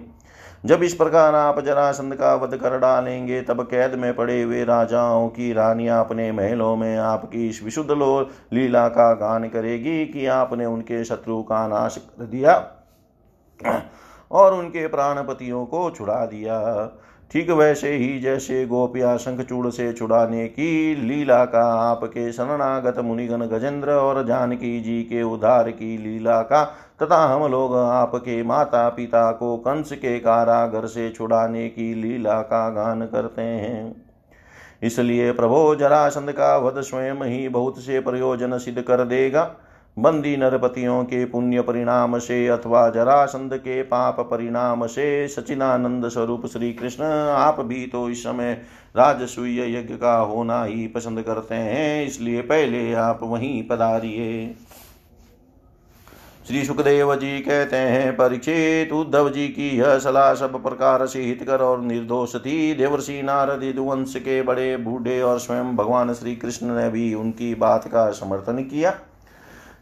जब 0.65 0.83
इस 0.83 0.93
प्रकार 0.93 1.35
आप 1.35 1.59
जरासंध 1.59 2.13
का 2.13 2.33
वध 2.35 2.55
कर 2.55 2.77
डालेंगे, 2.77 3.41
तब 3.41 3.61
कैद 3.61 3.95
में 3.95 4.15
पड़े 4.15 4.41
हुए 4.41 4.63
राजाओं 4.63 5.27
की 5.29 5.51
रानियाँ 5.53 5.99
अपने 6.05 6.31
महलों 6.31 6.75
में 6.75 6.97
आपकी 6.97 7.47
इस 7.49 7.61
विशुद्ध 7.63 7.91
लीला 8.53 8.87
का 8.87 9.13
गान 9.13 9.47
करेगी 9.49 10.05
कि 10.05 10.25
आपने 10.27 10.65
उनके 10.65 11.03
शत्रु 11.05 11.41
का 11.41 11.67
नाश 11.67 11.97
कर 11.97 12.25
दिया। 12.25 12.71
और 14.31 14.53
उनके 14.53 14.87
प्राणपतियों 14.87 15.65
को 15.65 15.89
छुड़ा 15.89 16.25
दिया। 16.25 16.85
ठीक 17.31 17.49
वैसे 17.49 17.91
ही 17.93 18.19
जैसे 18.19 18.65
गोपिया 18.65 19.17
शंखचूड़ 19.17 19.69
से 19.69 19.93
छुड़ाने 19.93 20.47
की 20.47 20.95
लीला 20.95 21.45
का 21.45 21.63
आपके 21.91 22.31
शरणागत 22.31 22.99
मुनिगण 22.99 23.41
गजेंद्र 23.41 23.91
और 23.91 24.25
जानकी 24.25 24.79
जी 24.81 25.01
के 25.03 25.23
उद्धार 25.23 25.71
की 25.71 25.97
लीला 25.97 26.41
का 26.41 26.63
तथा 27.03 27.17
हम 27.25 27.51
लोग 27.51 27.75
आपके 27.75 28.43
माता 28.43 28.89
पिता 28.89 29.31
को 29.31 29.57
कंस 29.57 29.91
के 29.91 30.19
कारागर 30.19 30.85
से 30.85 31.09
छुड़ाने 31.09 31.69
की 31.69 31.93
लीला 31.93 32.41
का 32.41 32.69
गान 32.69 33.05
करते 33.05 33.41
हैं। 33.41 34.05
इसलिए 34.83 35.31
प्रभो 35.31 35.75
जरासंध 35.75 36.31
का 36.31 36.57
वध 36.57 36.81
स्वयं 36.81 37.23
ही 37.23 37.47
बहुत 37.49 37.79
से 37.79 37.99
प्रयोजन 37.99 38.57
सिद्ध 38.57 38.81
कर 38.81 39.03
देगा। 39.03 39.43
बंदी 39.97 40.35
नरपतियों 40.37 41.03
के 41.03 41.23
पुण्य 41.25 41.61
परिणाम 41.61 42.17
से 42.19 42.47
अथवा 42.47 42.89
जरासंध 42.89 43.53
के 43.53 43.81
पाप 43.83 44.19
परिणाम 44.21 44.85
से 44.87 45.27
सचिनानंद 45.27 46.07
स्वरूप 46.09 46.45
श्री 46.45 46.71
कृष्ण 46.73 47.03
आप 47.03 47.59
भी 47.59 47.85
तो 47.87 48.09
इस 48.09 48.23
समय 48.23 48.53
राजसूय 48.95 49.61
यज्ञ 49.77 49.93
का 49.93 50.17
होना 50.17 50.63
ही 50.63 50.87
पसंद 50.87 51.21
करते 51.21 51.55
हैं, 51.55 52.05
इसलिए 52.05 52.41
पहले 52.41 52.93
आप 52.93 53.19
वहीं 53.23 53.63
पधारिए। 53.67 54.55
श्री 56.47 56.63
सुखदेव 56.65 57.15
जी 57.15 57.39
कहते 57.39 57.75
हैं, 57.75 58.11
परीक्षित 58.13 58.91
उद्धव 58.93 59.29
जी 59.29 59.47
की 59.47 59.69
यह 59.77 59.97
सलाह 59.99 60.33
सब 60.35 60.61
प्रकार 60.63 61.05
से 61.07 61.21
हितकर 61.21 61.61
और 61.61 61.81
निर्दोष 61.81 62.35
थी। 62.35 62.73
देवर्षि 62.75 63.21
नारद 63.21 63.63
यदुवंश 63.63 64.15
के 64.17 64.41
बड़े 64.41 64.75
बूढ़े 64.77 65.21
और 65.21 65.39
स्वयं 65.39 65.75
भगवान 65.75 66.13
श्री 66.13 66.35
कृष्ण 66.35 66.75
ने 66.75 66.89
भी 66.89 67.13
उनकी 67.13 67.53
बात 67.57 67.87
का 67.87 68.09
समर्थन 68.13 68.63
किया। 68.63 68.97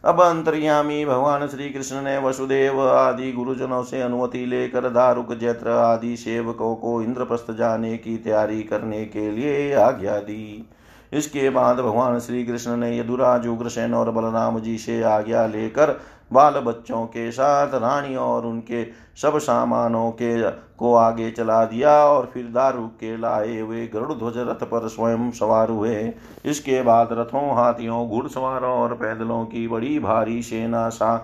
अब 0.03 0.19
अंतर्यामी 0.21 1.05
भगवान 1.05 1.47
श्री 1.47 1.69
कृष्ण 1.69 2.01
ने 2.01 2.17
वसुदेव 2.17 2.81
आदि 2.81 3.31
गुरुजनों 3.31 3.83
से 3.83 4.01
अनुमति 4.01 4.45
लेकर 4.45 4.89
दारुक, 4.89 5.33
जैत्र 5.33 5.69
आदि 5.69 6.15
सेवकों 6.17 6.75
को 6.75 7.01
इंद्रप्रस्थ 7.01 7.51
जाने 7.51 7.97
की 7.97 8.17
तैयारी 8.17 8.61
करने 8.63 9.05
के 9.05 9.29
लिए 9.31 9.73
आज्ञा 9.73 10.17
दी। 10.17 10.69
इसके 11.13 11.49
बाद 11.49 11.79
भगवान 11.79 12.19
श्री 12.19 12.43
कृष्ण 12.45 12.75
ने 12.77 12.97
यदुराज 12.99 13.47
उग्रसेन 13.47 13.93
और 13.93 14.11
बलराम 14.11 14.59
जी 14.59 14.77
से 14.77 15.01
आज्ञा 15.03 15.45
लेकर 15.45 15.99
बाल 16.33 16.53
बच्चों 16.61 17.05
के 17.05 17.31
साथ, 17.31 17.73
रानी 17.73 18.15
और 18.15 18.45
उनके 18.45 18.83
सब 19.15 19.37
सामानों 19.37 20.09
के 20.11 20.51
को 20.77 20.93
आगे 20.95 21.29
चला 21.31 21.63
दिया 21.65 21.91
और 22.05 22.29
फिर 22.33 22.45
दारू 22.45 22.85
के 22.99 23.15
लाए 23.17 23.59
हुए 23.59 23.85
गरुड़ 23.87 24.13
ध्वज 24.13 24.37
रथ 24.37 24.63
पर 24.63 24.87
स्वयं 24.87 25.31
सवार 25.31 25.69
हुए। 25.69 26.13
इसके 26.45 26.81
बाद 26.81 27.09
रथों, 27.11 27.55
हाथियों, 27.55 28.07
घुड़सवारों 28.09 28.71
और 28.71 28.93
पैदलों 28.93 29.43
की 29.45 29.67
बड़ी 29.67 29.97
भारी 29.99 30.41
सेना 30.43 30.87
सा 30.89 31.15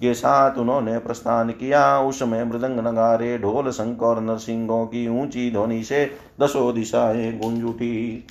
के 0.00 0.12
साथ 0.14 0.58
उन्होंने 0.58 0.98
प्रस्थान 0.98 1.50
किया। 1.50 2.00
उसमें 2.00 2.42
मृदंग 2.44 2.78
नगारे, 2.78 3.38
ढोल 3.38 3.70
शंख 3.70 4.02
और 4.02 4.20
नरसिंहों 4.20 4.84
की 4.86 5.06
ऊँची 5.20 5.50
ध्वनि 5.50 5.82
से 5.82 6.04
दसों 6.40 6.74
दिशाएँ 6.74 7.32
गूंज 7.38 7.64
उठी। 7.64 8.26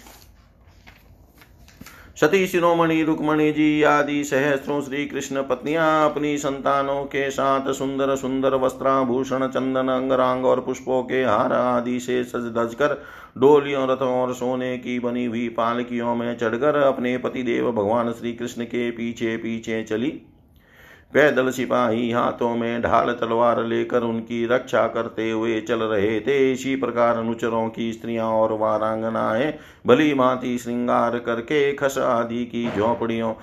सती 2.17 2.47
शिरोमणि, 2.47 3.01
रुक्मणी, 3.03 3.51
जी 3.51 3.83
आदि 3.83 4.23
सहस्रों 4.23 4.81
श्री 4.81 5.05
कृष्ण 5.05 5.41
पत्नियाँ 5.41 6.09
अपनी 6.09 6.37
संतानों 6.37 7.03
के 7.05 7.29
साथ 7.31 7.71
सुंदर 7.73 8.15
सुंदर 8.15 8.55
वस्त्राभूषण, 8.55 9.47
चंदन, 9.47 9.87
अंगरांग 9.87 10.45
और 10.45 10.61
पुष्पों 10.61 11.03
के 11.03 11.23
हार 11.23 11.53
आदि 11.53 11.99
से 11.99 12.23
सज 12.23 12.51
धज 12.57 12.73
कर 12.75 13.01
डोलियों, 13.37 13.87
रथों 13.87 14.09
और 14.13 14.33
सोने 14.33 14.77
की 14.77 14.97
बनी 14.99 15.25
हुई 15.25 15.47
पालकियों 15.49 16.15
में 16.15 16.37
चढ़कर 16.37 16.75
अपने 16.75 17.17
पतिदेव 17.17 17.71
भगवान 17.71 18.11
श्री 18.11 18.33
कृष्ण 18.33 18.63
के 18.63 18.89
पीछे 18.91 19.37
पीछे 19.37 19.83
चली। 19.83 20.09
पैदल 21.13 21.49
सिपाही 21.49 22.11
हाथों 22.11 22.55
में 22.55 22.81
ढाल 22.81 23.11
तलवार 23.11 23.63
लेकर 23.63 24.01
उनकी 24.01 24.45
रक्षा 24.45 24.87
करते 24.87 25.29
हुए 25.31 25.59
चल 25.61 25.79
रहे 25.79 26.19
थे। 26.19 26.51
इसी 26.51 26.75
प्रकार 26.75 27.17
अनुचरों 27.17 27.69
की 27.69 27.91
स्त्रियाँ 27.93 28.27
और 28.27 28.53
वारांगनाएँ 28.53 29.53
भली 29.87 30.13
भांति 30.13 30.57
श्रृंगार 30.57 31.17
करके 31.19 31.73
खस 31.73 31.97
आदि 31.97 32.43
की 32.45 32.69
झोपड़ियों 32.77 33.33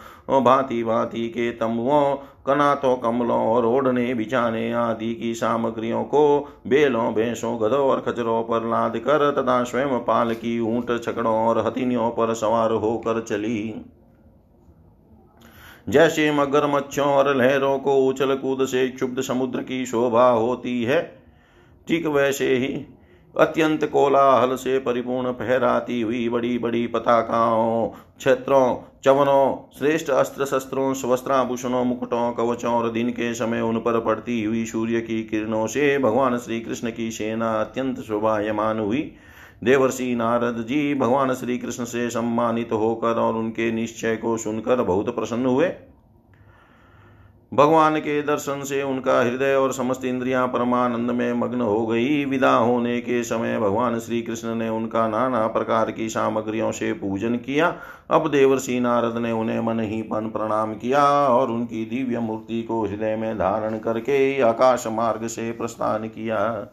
भांति 0.45 0.83
भांति 0.85 1.29
के 1.29 1.51
तंबुओं, 1.51 2.15
कनातों, 2.47 2.95
कमलों 2.97 3.41
और 3.47 3.67
ओढ़ने, 3.67 4.15
बिछाने 4.15 4.73
आदि 4.73 5.15
की 5.15 5.35
सामग्रियों 5.35 6.05
को 6.05 6.55
बेलों, 6.67 7.13
भैंसों, 7.15 7.57
गधों 7.59 7.89
और 7.89 8.01
खचरों 8.01 8.43
पर 8.43 8.69
लाद 8.71 8.97
कर 8.99 9.31
तथा 9.33 9.63
स्वयं 9.65 9.99
पाल 9.99 10.35
की 10.35 10.59
ऊँट, 10.61 11.03
छकड़ों 11.05 11.35
और 11.49 11.67
हथिनियों 11.67 12.11
पर 12.11 12.35
सवार 12.35 12.73
होकर 12.73 13.21
चली। 13.21 13.75
जैसे 15.87 16.31
मगरमच्छों 16.33 17.07
और 17.07 17.35
लहरों 17.37 17.79
को 17.79 17.97
उछल 17.99 18.35
कूद 18.35 18.65
से 18.67 18.89
क्षुब्ध 18.89 19.21
समुद्र 19.21 19.61
की 19.61 19.85
शोभा 19.87 20.29
होती 20.29 20.83
है, 20.85 21.03
ठीक 21.89 22.07
वैसे 22.07 22.55
ही 22.57 22.87
अत्यंत 23.35 23.85
कोलाहल 23.85 24.55
से 24.57 24.79
परिपूर्ण 24.79 25.33
फहराती 25.33 26.01
हुई 26.01 26.29
बड़ी 26.29 26.59
बड़ी 26.59 26.87
पताकाओं, 26.87 27.89
क्षेत्रों, 28.19 28.77
चवनों, 29.05 29.57
श्रेष्ठ 29.79 30.11
अस्त्र 30.11 30.45
शस्त्रों 30.45 30.95
वस्त्राभूषणों 31.05 31.85
मुकुटों, 31.85 32.33
कवचों 32.33 32.73
और 32.73 32.91
दिन 32.91 33.11
के 33.11 33.33
समय 33.35 33.61
उन 33.61 33.79
पर 33.79 34.01
पड़ती 34.01 34.43
हुई 34.45 34.65
सूर्य 34.65 35.01
की 35.01 35.23
किरणों 35.25 35.67
से 35.67 35.99
भगवान 35.99 36.39
श्री 36.39 36.61
कृष्ण 36.61 36.91
की 36.91 37.11
सेना 37.11 37.53
अत्यंत 37.55 38.01
शोभायमान 38.01 38.79
हुई। 38.79 39.01
देवर्षि 39.63 40.15
नारद 40.15 40.65
जी 40.69 40.95
भगवान 40.95 41.35
श्री 41.35 41.59
कृष्ण 41.59 41.85
से 41.85 42.11
सम्मानित 42.11 42.73
होकर 42.73 43.15
और 43.15 43.35
उनके 43.35 43.73
निश्चय 43.73 44.17
को 44.17 44.37
सुनकर 44.37 44.83
बहुत 44.83 45.15
प्रसन्न 45.15 45.47
हुए। 45.47 45.73
भगवान 47.55 47.99
के 47.99 48.23
दर्शन 48.23 48.63
से 48.63 48.83
उनका 48.83 49.21
हृदय 49.21 49.55
और 49.55 49.73
समस्त 49.73 50.05
इंद्रियाँ 50.05 50.47
परमानंद 50.49 51.11
में 51.11 51.33
मग्न 51.33 51.61
हो 51.61 51.87
गई। 51.87 52.25
विदा 52.25 52.55
होने 52.57 53.01
के 53.01 53.23
समय 53.25 53.59
भगवान 53.59 53.99
श्री 53.99 54.23
कृष्ण 54.23 54.55
ने 54.55 54.69
उनका 54.69 55.09
नाना 55.09 55.47
प्रकार 55.47 55.91
की 55.91 56.09
सामग्रियों 56.09 56.73
से 56.73 56.93
पूजन 56.93 57.37
किया। 57.37 57.77
अब 58.11 58.31
देवर्षि 58.31 58.81
नारद 58.81 59.17
ने 59.17 59.33
उन्हें 59.33 59.61
मन 59.61 59.81
ही 59.81 60.03
पन 60.03 60.31
प्रणाम 60.31 60.75
किया 60.75 61.05
और 61.29 61.51
उनकी 61.51 61.85
दिव्य 61.85 62.19
मूर्ति 62.19 62.63
को 62.63 62.85
हृदय 62.87 63.17
में 63.17 63.35
धारण 63.39 63.79
करके 63.79 64.41
आकाश 64.41 64.87
मार्ग 64.87 65.27
से 65.27 65.53
प्रस्थान 65.53 66.09
किया। 66.09 66.67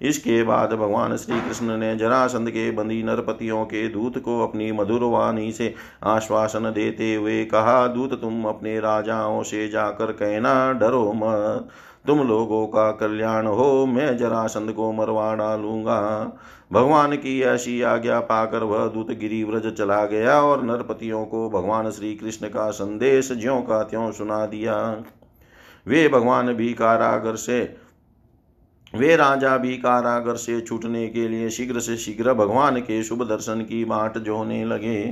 इसके 0.00 0.42
बाद 0.42 0.72
भगवान 0.72 1.16
श्री 1.16 1.40
कृष्ण 1.40 1.76
ने 1.76 1.96
जरासंध 1.96 2.50
के 2.50 2.70
बंदी 2.70 3.02
नरपतियों 3.02 3.64
के 3.64 3.88
दूत 3.88 4.18
को 4.18 4.40
अपनी 4.46 4.72
मधुर 4.72 5.02
वाणी 5.02 5.52
से 5.52 5.74
आश्वासन 6.04 6.72
देते 6.72 7.14
हुए 7.14 7.44
कहा, 7.44 7.86
दूत, 7.86 8.20
तुम 8.20 8.44
अपने 8.44 8.80
राजाओं 8.80 9.42
से 9.42 9.68
जाकर 9.68 10.12
कहना 10.12 10.72
डरो 10.72 11.12
मत। 11.16 11.68
तुम 12.06 12.18
लोगों 12.18 12.66
का 12.66 12.90
कल्याण 12.90 13.46
हो, 13.46 13.86
मैं 13.86 14.16
जरासंध 14.16 14.70
को 14.72 14.92
मरवा 14.92 15.34
डालूँगा। 15.34 16.00
भगवान 16.72 17.16
की 17.16 17.40
ऐसी 17.42 17.82
आज्ञा 17.82 18.20
पाकर 18.20 18.62
वह 18.62 18.86
दूत 18.86 19.10
गिरिव्रज 19.10 19.66
चला 19.72 20.04
गया 20.04 20.40
और 20.40 20.62
नरपतियों 20.62 21.24
को 21.24 21.48
भगवान 21.50 21.90
श्री 21.90 22.14
कृष्ण 22.14 22.48
का 22.48 22.70
संदेश 22.70 23.32
ज्यो 23.32 23.56
का 23.60 23.82
त्यों 23.82 24.10
सुना 24.12 24.46
दिया। 24.46 24.76
वे 25.86 26.08
भगवान 26.08 26.52
भी 26.52 26.72
कारागर 26.72 27.36
से 27.36 27.87
वे 28.92 29.16
राजा 29.16 29.56
भी 29.56 29.76
कारागर 29.76 30.36
से 30.36 30.60
छूटने 30.60 31.06
के 31.08 31.26
लिए 31.28 31.48
शीघ्र 31.50 31.80
से 31.80 31.96
शीघ्र 31.96 32.32
भगवान 32.34 32.80
के 32.80 33.02
शुभ 33.02 33.22
दर्शन 33.22 33.60
की 33.60 33.84
बाट 33.84 34.18
जोने 34.18 34.64
लगे। 34.64 35.04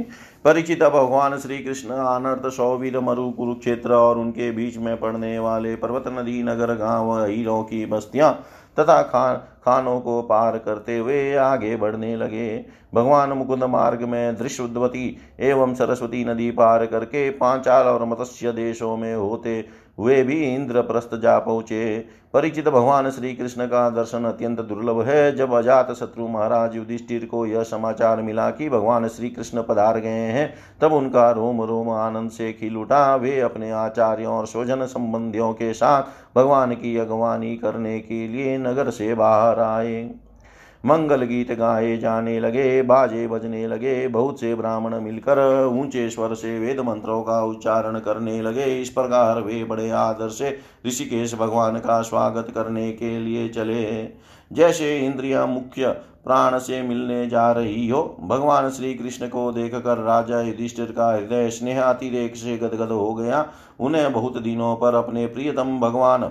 परिचित 0.45 0.83
भगवान 0.83 1.39
श्री 1.39 1.59
कृष्ण 1.59 1.91
अनर्थ 1.91 2.53
सौवीर, 2.53 2.99
मरु, 3.01 3.31
कुरुक्षेत्र 3.31 3.93
और 3.93 4.19
उनके 4.19 4.51
बीच 4.51 4.77
में 4.77 4.97
पड़ने 5.01 5.39
वाले 5.39 5.75
पर्वत 5.77 6.05
नदी, 6.09 6.43
नगर, 6.43 6.75
गाँव 6.75 7.25
हीरों 7.25 7.63
की 7.63 7.85
बस्तियाँ 7.87 8.33
तथा 8.79 9.03
खान 9.03 9.37
खानों 9.65 10.01
को 10.01 10.21
पार 10.23 10.57
करते 10.59 10.97
हुए 10.99 11.35
आगे 11.35 11.77
बढ़ने 11.77 12.17
लगे। 12.17 12.65
भगवान 12.95 13.33
मुकुंद 13.33 13.65
मार्ग 13.65 14.03
में 14.03 14.37
दृश्यवती 14.37 15.17
एवं 15.41 15.75
सरस्वती 15.75 16.25
नदी 16.25 16.51
पार 16.51 16.85
करके 16.87 17.31
पांचाल 17.31 17.87
और 17.87 18.05
मत्स्य 18.05 18.53
देशों 18.53 18.97
में 18.97 19.15
होते 19.15 19.65
वे 20.01 20.23
भी 20.23 20.43
इंद्रप्रस्थ 20.45 21.15
जा 21.15 21.39
पहुँचे। 21.39 21.99
परिचित 22.37 22.69
भगवान 22.69 23.11
श्री 23.11 23.33
कृष्ण 23.35 23.67
का 23.67 23.89
दर्शन 23.91 24.25
अत्यंत 24.25 24.61
दुर्लभ 24.61 25.01
है। 25.03 25.37
जब 25.37 25.53
अजात 25.53 25.93
शत्रु 25.93 26.27
महाराज 26.29 26.75
युधिष्ठिर 26.77 27.25
को 27.25 27.45
यह 27.47 27.63
समाचार 27.63 28.23
मिला 28.23 28.51
कि 28.51 28.69
भगवान 28.69 29.07
श्री 29.09 29.31
कृष्ण 29.31 29.63
पधार 29.63 29.99
गए 30.01 30.27
हैं, 30.33 30.53
तब 30.81 30.93
उनका 30.93 31.31
रोम 31.31 31.63
रोम 31.63 31.91
आनंद 31.91 32.31
से 32.31 32.53
खिल 32.53 32.77
उठा। 32.77 33.17
वे 33.17 33.41
अपने 33.41 33.71
आचार्यों 33.71 34.35
और 34.35 34.47
स्वजन 34.47 34.85
संबंधियों 34.87 35.53
के 35.53 35.73
साथ 35.73 36.37
भगवान 36.37 36.75
की 36.75 36.97
अगवानी 36.97 37.57
करने 37.57 37.99
के 38.01 38.29
लिए 38.29 38.59
नगर 38.59 38.91
से 38.91 39.15
बाहर 39.15 39.61
आए। 39.61 40.11
मंगल 40.87 41.23
गीत 41.23 41.51
गाए 41.53 41.97
जाने 41.97 42.39
लगे, 42.41 42.83
बाजे 42.83 43.27
बजने 43.27 43.67
लगे, 43.67 44.09
बहुत 44.09 44.41
से 44.41 44.55
ब्राह्मण 44.55 44.95
मिलकर 45.01 45.39
ऊँचे 45.73 46.09
स्वर 46.11 46.35
से 46.35 46.59
वेद 46.59 46.81
मंत्रों 46.81 47.23
का 47.23 47.43
उच्चारण 47.45 47.99
करने 47.99 48.41
लगे। 48.43 48.65
इस 48.83 48.91
प्रकार 48.91 49.41
वे 49.41 49.65
बड़े 49.65 49.91
आदर 49.91 50.29
से 50.29 50.59
ऋषिकेश 50.87 51.35
भगवान 51.35 51.79
का 51.79 52.01
स्वागत 52.03 52.53
करने 52.55 52.91
के 52.93 53.19
लिए 53.21 53.49
चले। 53.49 54.09
जैसे 54.51 54.99
इंद्रिया 54.99 55.47
मुख्य 55.47 55.89
प्राण 56.25 56.59
से 56.59 56.83
मिलने 56.83 57.27
जा 57.27 57.51
रही 57.53 57.89
हो, 57.89 58.17
भगवान 58.21 58.71
श्री 58.71 58.95
कृष्ण 58.95 59.29
को 59.29 59.51
देखकर 59.53 59.99
राजा 59.99 60.41
युधिष्ठिर 60.41 60.87
का 60.87 61.13
हृदय 61.15 61.51
स्नेह 61.51 61.83
अतिरेक 61.83 62.37
से 62.37 62.57
गदगद 62.57 62.93
हो 62.93 63.15
गया। 63.15 63.47
उन्हें 63.81 64.13
बहुत 64.13 64.43
दिनों 64.43 64.75
पर 64.77 64.95
अपने 64.95 65.27
प्रियतम 65.27 65.79
भगवान 65.81 66.31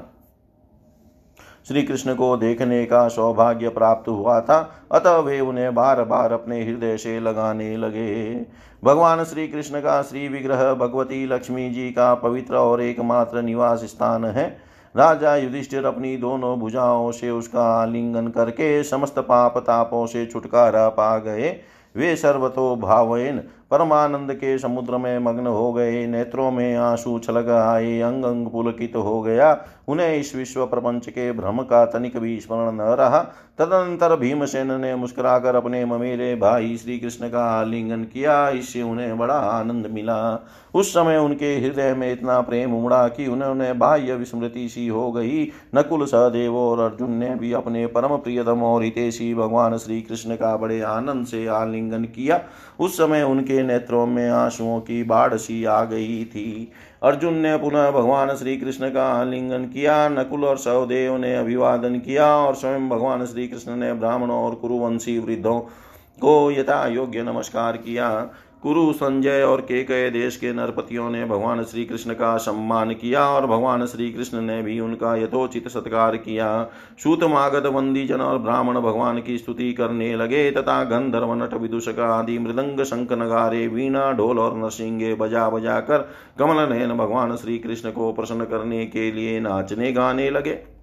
श्री 1.67 1.83
कृष्ण 1.83 2.15
को 2.15 2.37
देखने 2.37 2.85
का 2.85 3.07
सौभाग्य 3.07 3.69
प्राप्त 3.69 4.09
हुआ 4.09 4.39
था। 4.41 4.87
अतः 4.91 5.17
वे 5.17 5.39
उन्हें 5.39 5.75
बार 5.75 6.03
बार 6.03 6.31
अपने 6.31 6.63
हृदय 6.63 6.97
से 6.97 7.19
लगाने 7.19 7.77
लगे। 7.77 8.35
भगवान 8.83 9.23
श्री 9.23 9.47
कृष्ण 9.47 9.79
का 9.79 10.01
श्री 10.01 10.27
विग्रह 10.27 10.73
भगवती 10.73 11.25
लक्ष्मी 11.25 11.69
जी 11.69 11.89
का 11.91 12.13
पवित्र 12.13 12.55
और 12.55 12.81
एकमात्र 12.81 13.41
निवास 13.41 13.83
स्थान 13.83 14.25
है। 14.25 14.47
राजा 14.95 15.35
युधिष्ठिर 15.35 15.85
अपनी 15.85 16.17
दोनों 16.17 16.59
भुजाओं 16.59 17.11
से 17.11 17.31
उसका 17.31 17.63
आलिंगन 17.81 18.27
करके 18.27 18.83
समस्त 18.83 19.19
पाप 19.19 19.57
तापों 19.57 20.05
से 20.05 20.25
छुटकारा 20.25 20.89
पा 20.89 21.17
गए। 21.17 21.49
वे 21.95 22.15
सर्वतो 22.15 22.75
भावेन 22.75 23.41
परमानंद 23.71 24.33
के 24.33 24.57
समुद्र 24.57 24.97
में 24.97 25.19
मग्न 25.19 25.47
हो 25.47 25.73
गए 25.73 26.07
नेत्रों 26.07 26.51
में 26.51 26.75
आँसू 26.75 27.19
छलक 27.19 27.49
आए 27.49 27.99
अंग 27.99 28.25
अंग 28.25 28.47
पुलकित 28.47 28.95
हो 28.95 29.21
गया। 29.21 29.65
उन्हें 29.87 30.15
इस 30.17 30.35
विश्व 30.35 30.65
प्रपंच 30.65 31.09
के 31.09 31.31
भ्रम 31.31 31.59
का 31.59 31.85
तनिक 31.85 32.17
भी 32.17 32.39
स्मरण 32.39 32.71
न 32.71 32.81
रहा। 32.81 33.19
तदनंतर 33.57 34.15
भीमसेन 34.15 34.81
ने 34.81 34.95
मुस्कुराकर 34.95 35.55
अपने 35.55 35.85
ममेरे 35.85 36.35
भाई 36.35 36.77
श्री 36.77 36.99
कृष्ण 36.99 37.29
का 37.29 37.45
आलिंगन 37.45 38.03
किया। 38.03 38.49
इससे 38.49 38.81
उन्हें 38.81 39.17
बड़ा 39.17 39.33
आनंद 39.33 39.87
मिला। 39.87 40.47
उस 40.75 40.89
समय 40.93 41.17
उनके 41.17 41.55
हृदय 41.55 41.93
में 41.93 42.11
इतना 42.11 42.41
प्रेम 42.41 42.75
उमड़ा 42.75 43.07
कि 43.07 43.27
उन्होंने 43.27 43.73
बाह्य 43.73 44.15
विस्मृति 44.15 44.69
सी 44.69 44.87
हो 44.87 45.11
गई। 45.11 45.51
नकुल 45.75 46.05
सहदेव 46.05 46.55
और 46.55 46.79
अर्जुन 46.79 47.11
ने 47.11 47.35
भी 47.35 47.53
अपने 47.53 47.87
परम 47.87 48.17
प्रियतम 48.17 48.63
और 48.63 48.83
हितेशी 48.83 49.33
भगवान 49.35 49.77
श्री 49.77 50.01
कृष्ण 50.01 50.35
का 50.35 50.57
बड़े 50.57 50.81
आनंद 50.81 51.25
से 51.25 51.47
आलिंगन 51.47 52.03
किया। 52.03 52.41
उस 52.79 52.97
समय 52.97 53.23
उनके 53.23 53.54
नेत्रों 53.63 54.05
में 54.05 54.29
आंसुओं 54.29 54.79
की 54.79 55.03
बाढ़ 55.03 55.33
सी 55.33 55.63
आ 55.65 55.83
गई 55.83 56.25
थी। 56.25 56.71
अर्जुन 57.03 57.33
ने 57.33 57.57
पुनः 57.57 57.91
भगवान 57.91 58.35
श्री 58.35 58.57
कृष्ण 58.57 58.89
का 58.89 59.07
आलिंगन 59.07 59.65
किया, 59.65 60.09
नकुल 60.09 60.45
और 60.45 60.57
सहदेव 60.57 61.17
ने 61.17 61.35
अभिवादन 61.35 61.99
किया 61.99 62.27
और 62.37 62.55
स्वयं 62.55 62.89
भगवान 62.89 63.25
श्री 63.25 63.47
कृष्ण 63.47 63.75
ने 63.75 63.93
ब्राह्मणों 63.93 64.37
और 64.37 64.55
कुरुवंशी 64.55 65.19
वृद्धों 65.19 65.59
को 66.21 66.51
यथा 66.51 66.87
योग्य 66.87 67.21
नमस्कार 67.21 67.77
किया। 67.77 68.29
कुरु 68.65 68.93
संजय 68.93 69.41
और 69.41 69.61
केकय 69.61 70.09
देश 70.09 70.37
के 70.37 70.53
नरपतियों 70.53 71.09
ने 71.09 71.25
भगवान 71.25 71.63
श्री 71.63 71.83
कृष्ण 71.85 72.13
का 72.13 72.37
सम्मान 72.37 72.93
किया 72.93 73.27
और 73.29 73.45
भगवान 73.47 73.85
श्री 73.85 74.11
कृष्ण 74.11 74.41
ने 74.41 74.61
भी 74.61 74.79
उनका 74.79 75.15
यथोचित 75.15 75.67
सत्कार 75.67 76.17
किया। 76.17 76.47
सूतमागत 77.03 77.65
वंदीजन 77.65 78.21
और 78.21 78.37
ब्राह्मण 78.37 78.79
भगवान 78.79 79.21
की 79.21 79.37
स्तुति 79.37 79.71
करने 79.73 80.15
लगे 80.15 80.49
तथा 80.51 80.83
गंधर्व 80.83 81.33
नट 81.33 81.53
विदुषक 81.53 81.99
आदि 81.99 82.39
मृदंग 82.39 82.83
शंख 82.83 83.13
नगारे 83.13 83.67
वीणा, 83.67 84.11
ढोल 84.11 84.39
और 84.39 84.57
नरसिंगे 84.57 85.13
बजा 85.15 85.49
बजा 85.49 85.79
कर 85.79 86.09
कमल 86.39 86.69
नयन 86.69 86.97
भगवान 86.97 87.35
श्री 87.35 87.57
कृष्ण 87.57 87.91
को 87.91 88.13
प्रसन्न 88.13 88.45
करने 88.45 88.85
के 88.85 89.11
लिए 89.11 89.39
नाचने 89.39 89.91
गाने 89.91 90.29
लगे। 90.29 90.74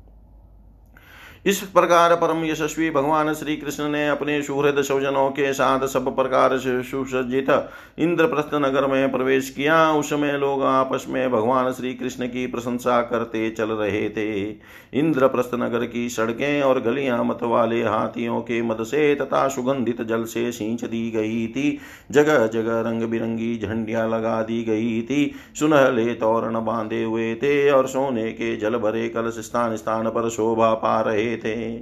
इस 1.46 1.60
प्रकार 1.60 2.14
परम 2.14 2.44
यशस्वी 2.44 2.90
भगवान 2.90 3.32
श्री 3.34 3.56
कृष्ण 3.56 3.88
ने 3.88 4.08
अपने 4.08 4.42
सुहृद 4.42 4.80
स्वजनों 4.82 5.28
के 5.30 5.52
साथ 5.52 5.86
सब 5.86 6.14
प्रकार 6.16 6.56
से 6.58 6.82
सुसज्जित 6.82 7.50
इंद्रप्रस्थ 7.98 8.50
नगर 8.54 8.86
में 8.86 9.10
प्रवेश 9.12 9.48
किया। 9.50 9.90
उस 9.92 10.10
समय 10.10 10.36
लोग 10.38 10.62
आपस 10.62 11.06
में 11.08 11.30
भगवान 11.30 11.70
श्री 11.72 11.92
कृष्ण 11.94 12.26
की 12.26 12.46
प्रशंसा 12.46 13.00
करते 13.02 13.50
चल 13.50 13.70
रहे 13.70 14.08
थे। 14.08 14.42
इंद्रप्रस्थ 14.94 15.50
नगर 15.54 15.86
की 15.86 16.08
सड़कें 16.08 16.62
और 16.62 16.80
गलियाँ 16.80 17.22
मत 17.24 17.42
वाले 17.42 17.82
हाथियों 17.82 18.40
के 18.40 18.60
मद 18.62 18.82
से 18.82 19.14
तथा 19.14 19.46
सुगंधित 19.48 20.02
जल 20.02 20.24
से 20.24 20.50
सींच 20.52 20.84
दी 20.84 21.10
गई 21.10 21.46
थी। 21.46 21.78
जगह 22.10 22.46
जगह 22.46 22.80
रंग 22.80 23.02
बिरंगी 23.02 23.58
झंडियाँ 23.58 24.08
लगा 24.08 24.40
दी 24.42 24.62
गई 24.64 25.02
थी। 25.02 25.34
सुनहले 25.58 26.06
तोरण 26.14 26.64
बांधे 26.64 27.02
हुए 27.02 27.34
थे 27.34 27.70
और 27.70 27.88
सोने 27.88 28.30
के 28.32 28.56
जल 28.56 28.78
भरे 28.78 29.08
कलश 29.08 29.38
स्थान 29.40 29.76
स्थान 29.76 30.08
पर 30.08 30.28
शोभा 30.28 30.72
पा 30.74 31.00
रहे 31.00 31.30
थे। 31.36 31.78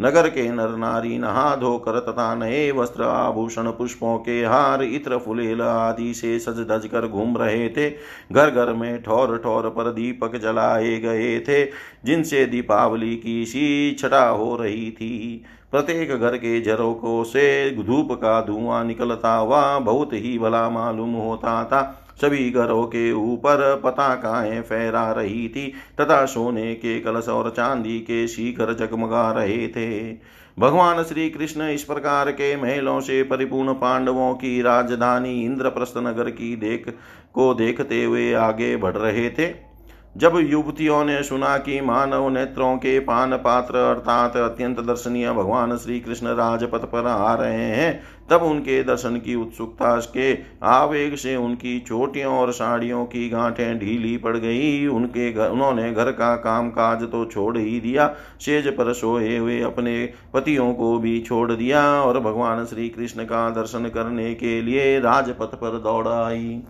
नगर 0.00 0.28
के 0.28 0.50
नर 0.50 0.68
नारी 0.68 1.18
नहा 1.18 1.56
धोकर 1.56 1.98
तथा 1.98 2.34
नए 2.34 2.70
वस्त्र 2.70 3.02
आभूषण 3.02 3.70
पुष्पों 3.70 4.18
के 4.18 4.44
हार, 4.44 4.82
इत्र, 4.82 5.18
फुलेल 5.18 5.62
आदि 5.62 6.14
से 6.14 6.38
सज 6.38 6.66
धज 6.70 6.86
कर 6.86 7.06
घूम 7.06 7.36
रहे 7.36 7.68
थे। 7.68 7.90
घर 8.32 8.50
घर 8.50 8.72
में 8.72 9.02
ठौर 9.02 9.38
ठौर 9.38 9.68
पर 9.68 9.92
दीपक 9.92 10.36
जलाए 10.36 10.98
गए 10.98 11.40
थे, 11.40 11.64
जिनसे 12.04 12.46
दीपावली 12.46 13.16
की 13.16 13.46
सी 13.46 13.96
छटा 13.98 14.28
हो 14.28 14.56
रही 14.56 14.90
थी। 14.90 15.44
प्रत्येक 15.70 16.16
घर 16.18 16.36
के 16.36 16.62
झरोकों 16.62 17.24
से 17.24 17.70
धूप 17.70 18.12
का 18.12 18.40
धुआँ 18.40 18.84
निकलता 18.84 19.34
हुआ 19.34 19.78
बहुत 19.78 20.12
ही 20.12 20.38
भला 20.38 20.70
मालूम 20.70 21.12
होता 21.12 21.64
था। 21.64 21.99
सभी 22.20 22.50
घरों 22.50 22.84
के 22.84 23.12
ऊपर 23.12 23.80
पताकाएँ 23.84 24.60
फहरा 24.60 25.12
रही 25.12 25.48
थी, 25.48 25.72
तथा 26.00 26.26
सोने 26.26 26.74
के 26.74 27.00
कलश 27.00 27.28
और 27.28 27.50
चांदी 27.50 28.00
के 28.00 28.28
शिखर 28.28 28.74
जगमगा 28.74 29.32
रहे 29.32 29.68
थे। 29.68 30.12
भगवान 30.58 31.02
श्री 31.02 31.30
कृष्ण 31.30 31.62
इस 31.62 31.84
प्रकार 31.84 32.30
के 32.30 32.56
महलों 32.56 33.00
से 33.00 33.22
परिपूर्ण 33.22 33.72
पांडवों 33.72 34.34
की 34.34 34.62
राजधानी 34.62 35.44
इंद्रप्रस्थ 35.44 35.94
नगर 35.98 36.30
की 36.30 36.56
देख, 36.56 36.96
को 37.34 37.54
देखते 37.54 38.04
हुए 38.04 38.32
आगे 38.32 38.76
बढ़ 38.76 38.96
रहे 38.96 39.30
थे। 39.30 39.69
जब 40.16 40.36
युवतियों 40.42 41.04
ने 41.04 41.22
सुना 41.22 41.56
कि 41.58 41.80
मानव 41.80 42.28
नेत्रों 42.28 42.76
के 42.76 42.98
पान 43.00 43.36
पात्र 43.36 43.76
अर्थात 43.76 44.36
अत्यंत 44.36 44.80
दर्शनीय 44.80 45.30
भगवान 45.32 45.76
श्री 45.76 45.98
कृष्ण 46.00 46.28
राजपथ 46.28 46.84
पर 46.84 47.06
आ 47.06 47.34
रहे 47.34 47.66
हैं, 47.66 48.00
तब 48.30 48.42
उनके 48.42 48.82
दर्शन 48.84 49.16
की 49.16 49.34
उत्सुकता 49.34 49.94
के 50.16 50.32
आवेग 50.62 51.14
से 51.14 51.36
उनकी 51.36 51.78
चोटियों 51.80 52.34
और 52.34 52.52
साड़ियों 52.52 53.04
की 53.04 53.28
गांठें 53.28 53.78
ढीली 53.78 54.16
पड़ 54.16 54.36
गई। 54.36 54.86
उनके 54.86 55.30
घर 55.32 55.50
उन्होंने 55.50 55.92
घर 55.92 56.10
का 56.12 56.34
काम 56.38 56.70
काज 56.70 57.02
तो 57.02 57.24
छोड़ 57.24 57.56
ही 57.58 57.78
दिया, 57.80 58.08
सेज 58.40 58.68
पर 58.68 58.92
सोए 58.92 59.36
हुए 59.36 59.60
अपने 59.62 60.04
पतियों 60.34 60.72
को 60.74 60.96
भी 60.98 61.20
छोड़ 61.20 61.50
दिया 61.52 61.84
और 62.02 62.20
भगवान 62.20 62.64
श्री 62.64 62.88
कृष्ण 62.88 63.24
का 63.24 63.48
दर्शन 63.52 63.88
करने 63.88 64.34
के 64.34 64.60
लिए 64.62 64.98
राजपथ 65.00 65.54
पर 65.54 65.78
दौड़ 65.78 66.06
आई। 66.08 66.60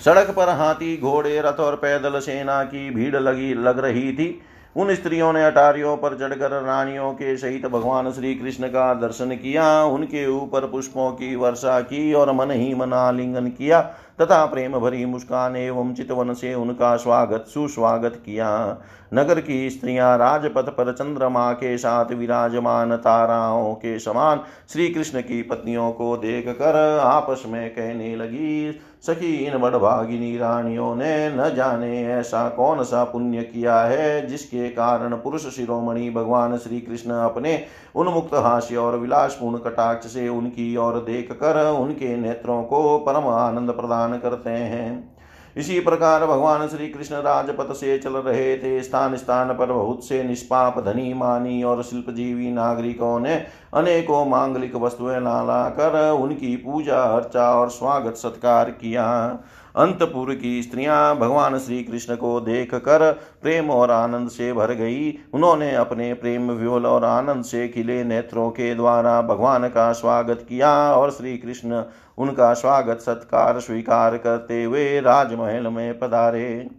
सड़क 0.00 0.30
पर 0.30 0.48
हाथी, 0.48 0.96
घोड़े, 0.96 1.40
रथ 1.40 1.60
और 1.60 1.76
पैदल 1.76 2.18
सेना 2.18 2.62
की 2.64 2.90
भीड़ 2.90 3.16
लगी 3.16 3.54
लग 3.54 3.78
रही 3.78 4.12
थी। 4.12 4.40
उन 4.76 4.94
स्त्रियों 4.94 5.32
ने 5.32 5.44
अटारियों 5.44 5.96
पर 5.96 6.14
चढ़कर 6.14 6.50
रानियों 6.62 7.12
के 7.12 7.36
सहित 7.36 7.66
भगवान 7.66 8.10
श्री 8.12 8.34
कृष्ण 8.34 8.68
का 8.68 8.94
दर्शन 8.94 9.30
किया। 9.30 9.84
उनके 9.84 10.26
ऊपर 10.26 10.66
पुष्पों 10.66 11.10
की 11.10 11.36
वर्षा 11.36 11.80
की 11.80 12.12
और 12.12 12.32
मन 12.32 12.50
ही 12.50 12.74
मन 12.74 13.52
किया 13.58 13.80
तथा 14.20 14.44
प्रेम 14.46 14.78
भरी 14.78 15.04
मुस्कान 15.04 15.56
एवं 15.56 15.94
चितवन 15.94 16.32
से 16.34 16.54
उनका 16.54 16.96
स्वागत 16.96 17.44
सुस्वागत 17.48 18.20
किया। 18.26 18.78
नगर 19.14 19.40
की 19.40 19.70
स्त्रियाँ 19.70 20.16
राजपथ 20.18 20.68
पर 20.68 20.92
चंद्रमा 20.92 21.52
के 21.52 21.78
साथ 21.78 22.12
विराजमान 22.12 22.96
ताराओं 22.96 23.74
के 23.74 23.98
समान 23.98 24.40
श्री 24.72 24.88
कृष्ण 24.88 25.20
की 25.20 25.42
पत्नियों 25.42 25.92
को 25.92 26.16
देख 26.16 26.48
कर 26.48 26.98
आपस 26.98 27.42
में 27.46 27.70
कहने 27.70 28.16
लगी 28.16 28.80
सखी, 29.04 29.34
इन 29.36 29.58
बड़भागिनी 29.58 30.36
रानियों 30.38 30.94
ने 30.96 31.28
न 31.30 31.48
जाने 31.54 32.02
ऐसा 32.04 32.48
कौन 32.48 32.82
सा 32.84 33.02
पुण्य 33.04 33.42
किया 33.42 33.80
है, 33.80 34.26
जिसके 34.26 34.68
कारण 34.68 35.14
पुरुष 35.14 35.46
शिरोमणि 35.46 36.10
भगवान 36.10 36.56
श्री 36.58 36.80
कृष्ण 36.80 37.10
अपने 37.10 37.64
उन्मुक्त 37.94 38.34
हास्य 38.34 38.76
और 38.76 38.98
विलासपूर्ण 38.98 39.58
कटाक्ष 39.58 40.06
से 40.06 40.28
उनकी 40.28 40.76
ओर 40.76 40.94
देख 41.00 41.32
कर 41.32 41.64
उनके 41.70 42.16
नेत्रों 42.16 42.62
को 42.62 42.98
परम 42.98 43.28
आनंद 43.28 43.70
प्रदान 43.70 44.18
करते 44.18 44.50
हैं। 44.50 45.13
इसी 45.56 45.80
प्रकार 45.80 46.26
भगवान 46.26 46.66
श्री 46.68 46.88
कृष्ण 46.88 47.16
राजपथ 47.16 47.72
से 47.72 47.98
चल 47.98 48.12
रहे 48.12 48.56
थे। 48.58 48.82
स्थान 48.82 49.16
स्थान 49.16 49.52
पर 49.54 49.72
बहुत 49.72 50.04
से 50.04 50.22
निष्पाप 50.22 50.78
धनी 50.78 51.14
मानी 51.14 51.62
और 51.62 51.82
शिल्पजीवी 51.82 52.50
नागरिकों 52.52 53.20
ने 53.20 53.34
अनेकों 53.74 54.24
मांगलिक 54.26 54.74
वस्तुएँ 54.76 55.20
ला 55.20 55.68
कर 55.68 56.10
उनकी 56.10 56.56
पूजा, 56.56 57.02
अर्चा 57.02 57.54
और 57.54 57.68
स्वागत 57.68 58.16
सत्कार 58.16 58.70
किया। 58.70 59.04
अंतपुर 59.76 60.34
की 60.34 60.62
स्त्रियाँ 60.62 61.16
भगवान 61.16 61.58
श्री 61.58 61.82
कृष्ण 61.84 62.16
को 62.16 62.40
देख 62.40 62.74
कर 62.74 63.10
प्रेम 63.42 63.70
और 63.70 63.90
आनंद 63.90 64.28
से 64.28 64.52
भर 64.52 64.72
गई। 64.72 65.18
उन्होंने 65.34 65.74
अपने 65.74 66.12
प्रेम 66.14 66.50
विवल 66.50 66.86
और 66.86 67.04
आनंद 67.04 67.44
से 67.44 67.68
खिले 67.68 68.04
नेत्रों 68.04 68.50
के 68.50 68.74
द्वारा 68.74 69.22
भगवान 69.22 69.68
का 69.68 69.92
स्वागत 69.92 70.46
किया 70.48 70.70
और 70.94 71.10
श्री 71.10 71.36
कृष्ण 71.38 71.82
उनका 72.18 72.52
स्वागत 72.54 73.00
सत्कार 73.00 73.60
स्वीकार 73.60 74.16
करते 74.16 74.64
हुए 74.64 75.00
राजमहल 75.00 75.66
में 75.66 75.98
पधारे। 75.98 76.70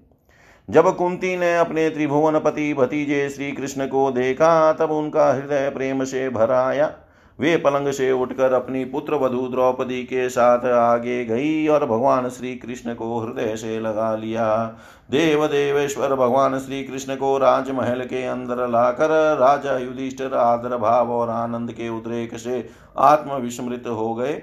जब 0.69 0.95
कुंती 0.95 1.37
ने 1.37 1.55
अपने 1.57 1.89
त्रिभुवन 1.89 2.39
पति 2.39 2.73
भतीजे 2.73 3.29
श्री 3.29 3.51
कृष्ण 3.51 3.87
को 3.87 4.11
देखा, 4.11 4.73
तब 4.73 4.91
उनका 4.91 5.33
हृदय 5.33 5.69
प्रेम 5.69 6.03
से 6.03 6.29
भर 6.29 6.51
आया। 6.51 6.93
वे 7.39 7.55
पलंग 7.57 7.91
से 7.91 8.11
उठकर 8.11 8.53
अपनी 8.53 8.83
पुत्र 8.86 9.15
वधु 9.15 9.47
द्रौपदी 9.47 10.03
के 10.03 10.29
साथ 10.29 10.65
आगे 10.65 11.25
गई 11.25 11.67
और 11.67 11.86
भगवान 11.86 12.29
श्री 12.29 12.55
कृष्ण 12.55 12.93
को 12.93 13.19
हृदय 13.19 13.55
से 13.55 13.79
लगा 13.79 14.15
लिया। 14.15 14.65
देव 15.11 15.45
देवेश्वर 15.47 16.15
भगवान 16.15 16.57
श्री 16.59 16.83
कृष्ण 16.83 17.15
को 17.15 17.38
राजमहल 17.38 18.01
के 18.01 18.25
अंदर 18.25 18.67
लाकर 18.67 19.38
राजा 19.38 19.77
युधिष्ठिर 19.77 20.33
आदर 20.33 20.77
भाव 20.77 21.11
और 21.11 21.29
आनंद 21.29 21.71
के 21.71 21.89
उद्रेक 21.89 22.38
से 22.38 22.69
आत्मविस्मृत 22.97 23.88
हो 23.88 24.13
गए। 24.15 24.41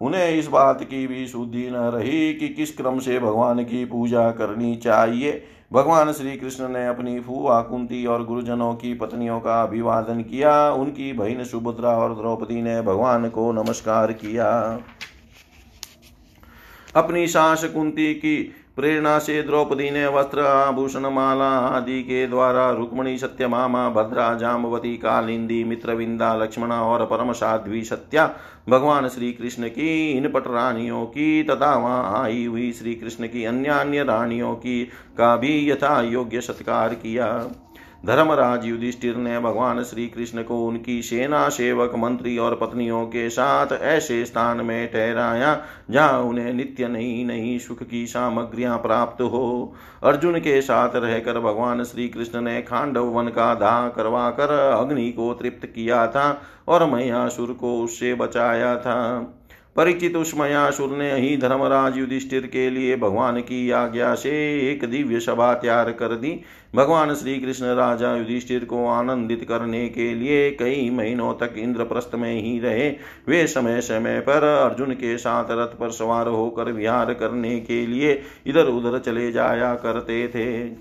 उन्हें 0.00 0.30
इस 0.30 0.46
बात 0.46 0.82
की 0.82 1.06
भी 1.06 1.26
शुद्धि 1.26 1.68
न 1.70 1.90
रही 1.94 2.34
कि 2.34 2.48
किस 2.48 2.76
क्रम 2.76 2.98
से 2.98 3.18
भगवान 3.18 3.64
की 3.64 3.84
पूजा 3.84 4.30
करनी 4.30 4.76
चाहिए। 4.76 5.42
भगवान 5.72 6.12
श्री 6.12 6.36
कृष्ण 6.36 6.68
ने 6.68 6.86
अपनी 6.86 7.20
फूआ 7.20 7.60
कुंती 7.60 8.06
और 8.06 8.24
गुरुजनों 8.24 8.74
की 8.74 8.94
पत्नियों 8.94 9.40
का 9.40 9.62
अभिवादन 9.62 10.22
किया। 10.22 10.70
उनकी 10.70 11.12
बहन 11.12 11.44
सुभद्रा 11.44 11.90
और 11.90 12.14
द्रौपदी 12.14 12.62
ने 12.62 12.82
भगवान 12.82 13.28
को 13.28 13.52
नमस्कार 13.52 14.12
किया। 14.12 14.80
अपनी 16.96 17.26
सास 17.26 17.64
कुंती 17.64 18.14
की 18.14 18.52
प्रेरणा 18.76 19.18
से 19.18 19.42
द्रौपदी 19.42 19.90
ने 19.90 20.06
वस्त्र 20.06 20.40
आभूषण 20.40 21.06
माला 21.06 21.50
आदि 21.58 22.02
के 22.02 22.26
द्वारा 22.26 22.70
रुक्मणी 22.70 23.16
सत्यमामा 23.18 23.88
भद्रा 23.90 24.34
जामवती 24.34 24.96
कालिंदी 24.96 25.62
मित्रविंदा 25.64 26.34
लक्ष्मणा 26.34 26.80
और 26.82 27.04
परम 27.06 27.32
साध्वी 27.32 27.82
सत्या 27.84 28.26
भगवान 28.68 29.08
श्री 29.08 29.32
कृष्ण 29.32 29.68
की 29.68 30.10
इन 30.10 30.28
पट 30.28 30.46
रानियों 30.46 31.04
की 31.06 31.42
तथा 31.42 31.74
वहाँ 31.74 32.22
आई 32.22 32.44
हुई 32.44 32.72
श्री 32.72 32.94
कृष्ण 32.94 33.26
की 33.26 33.44
अन्य 33.44 33.70
अन्य 33.70 34.04
रानियों 34.04 34.54
की 34.54 34.84
का 35.18 35.36
भी 35.36 35.70
यथा 35.70 36.00
योग्य 36.02 36.40
सत्कार 36.40 36.94
किया। 36.94 37.26
धर्मराज 38.04 38.64
युधिष्ठिर 38.66 39.16
ने 39.16 39.38
भगवान 39.40 39.82
श्री 39.82 40.06
कृष्ण 40.06 40.42
को 40.42 40.66
उनकी 40.66 41.00
सेना 41.02 41.48
सेवक 41.48 41.92
मंत्री 41.94 42.36
और 42.38 42.54
पत्नियों 42.54 43.04
के 43.06 43.28
साथ 43.30 43.72
ऐसे 43.72 44.24
स्थान 44.24 44.60
में 44.60 44.92
ठहराया, 44.92 45.54
जहाँ 45.90 46.20
उन्हें 46.20 46.52
नित्य 46.52 46.88
नई 46.88 47.24
नई 47.24 47.58
सुख 47.58 47.82
की 47.82 48.06
सामग्रियाँ 48.06 48.76
प्राप्त 48.78 49.22
हो। 49.22 49.74
अर्जुन 50.02 50.38
के 50.38 50.60
साथ 50.62 50.96
रहकर 50.96 51.38
भगवान 51.40 51.84
श्री 51.84 52.08
कृष्ण 52.08 52.40
ने 52.40 52.60
खांडव 52.62 53.04
वन 53.10 53.28
का 53.28 53.54
दाह 53.54 53.88
करवा 53.88 54.28
कर 54.30 54.50
अग्नि 54.50 55.10
को 55.10 55.32
तृप्त 55.34 55.66
किया 55.66 56.06
था 56.06 56.42
और 56.68 56.86
मयासुर 56.90 57.52
को 57.52 57.78
उससे 57.80 58.14
बचाया 58.14 58.76
था। 58.76 58.96
परिचित 59.76 60.16
उस 60.16 60.32
मयासुर 60.36 60.96
ने 60.96 61.10
ही 61.12 61.36
धर्मराज 61.36 61.96
युधिष्ठिर 61.98 62.46
के 62.46 62.68
लिए 62.70 62.96
भगवान 62.96 63.40
की 63.40 63.70
आज्ञा 63.70 64.14
से 64.14 64.30
एक 64.70 64.84
दिव्य 64.84 65.20
सभा 65.20 65.52
तैयार 65.54 65.90
कर 65.92 66.14
दी। 66.14 66.30
भगवान 66.74 67.14
श्री 67.14 67.38
कृष्ण 67.40 67.74
राजा 67.74 68.14
युधिष्ठिर 68.16 68.64
को 68.64 68.86
आनंदित 68.86 69.44
करने 69.48 69.88
के 69.88 70.14
लिए 70.14 70.50
कई 70.50 70.88
महीनों 70.90 71.32
तक 71.34 71.54
इंद्रप्रस्थ 71.58 72.14
में 72.14 72.40
ही 72.42 72.58
रहे। 72.60 72.88
वे 73.28 73.46
समय 73.46 73.80
समय 73.80 74.20
पर 74.20 74.44
अर्जुन 74.64 74.92
के 74.94 75.16
साथ 75.18 75.50
रथ 75.50 75.78
पर 75.78 75.90
सवार 75.90 76.28
होकर 76.28 76.72
विहार 76.72 77.12
करने 77.14 77.58
के 77.60 77.86
लिए 77.86 78.20
इधर 78.46 78.66
उधर 78.66 78.98
चले 78.98 79.30
जाया 79.32 79.74
करते 79.74 80.26
थे। 80.28 80.72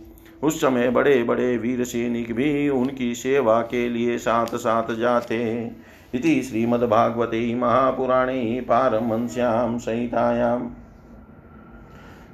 उस 0.44 0.62
समय 0.62 0.90
बड़े 0.90 1.24
बड़े 1.24 1.58
वीर 1.58 1.84
सैनिक 1.84 2.34
भी 2.36 2.70
उनकी 2.70 3.14
सेवा 3.16 3.62
के 3.62 3.88
लिए 3.90 4.18
साथ 4.18 4.56
साथ 4.56 4.94
जाते। 4.96 5.72
इति 6.16 6.44
श्रीमद्भागवते 6.44 7.56
महापुराणे 7.56 8.66
पारमंस्यां 8.70 9.80
संहितायाम् 9.80 10.70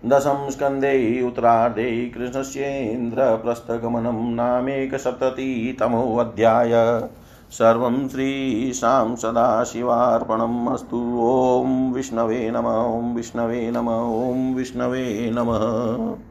दशम 0.05 0.49
स्कन्धे 0.49 1.27
उत्तरार्धे 1.27 2.09
कृष्णस्येन्द्रप्रस्थगमनं 2.09 4.35
नामेकसप्ततितमोऽध्याय। 4.35 7.03
सर्वं 7.51 8.09
श्रीशां 8.09 9.15
सदाशिवार्पणम् 9.15 10.67
अस्तु। 10.67 11.21
ॐ 11.23 11.93
विष्णवे 11.93 12.51
नम, 12.51 12.65
ॐ 12.65 13.15
विष्णवे 13.15 13.71
नम, 13.71 13.89
ॐ 13.89 14.55
विष्णवे 14.55 15.31
नमः। 15.33 16.28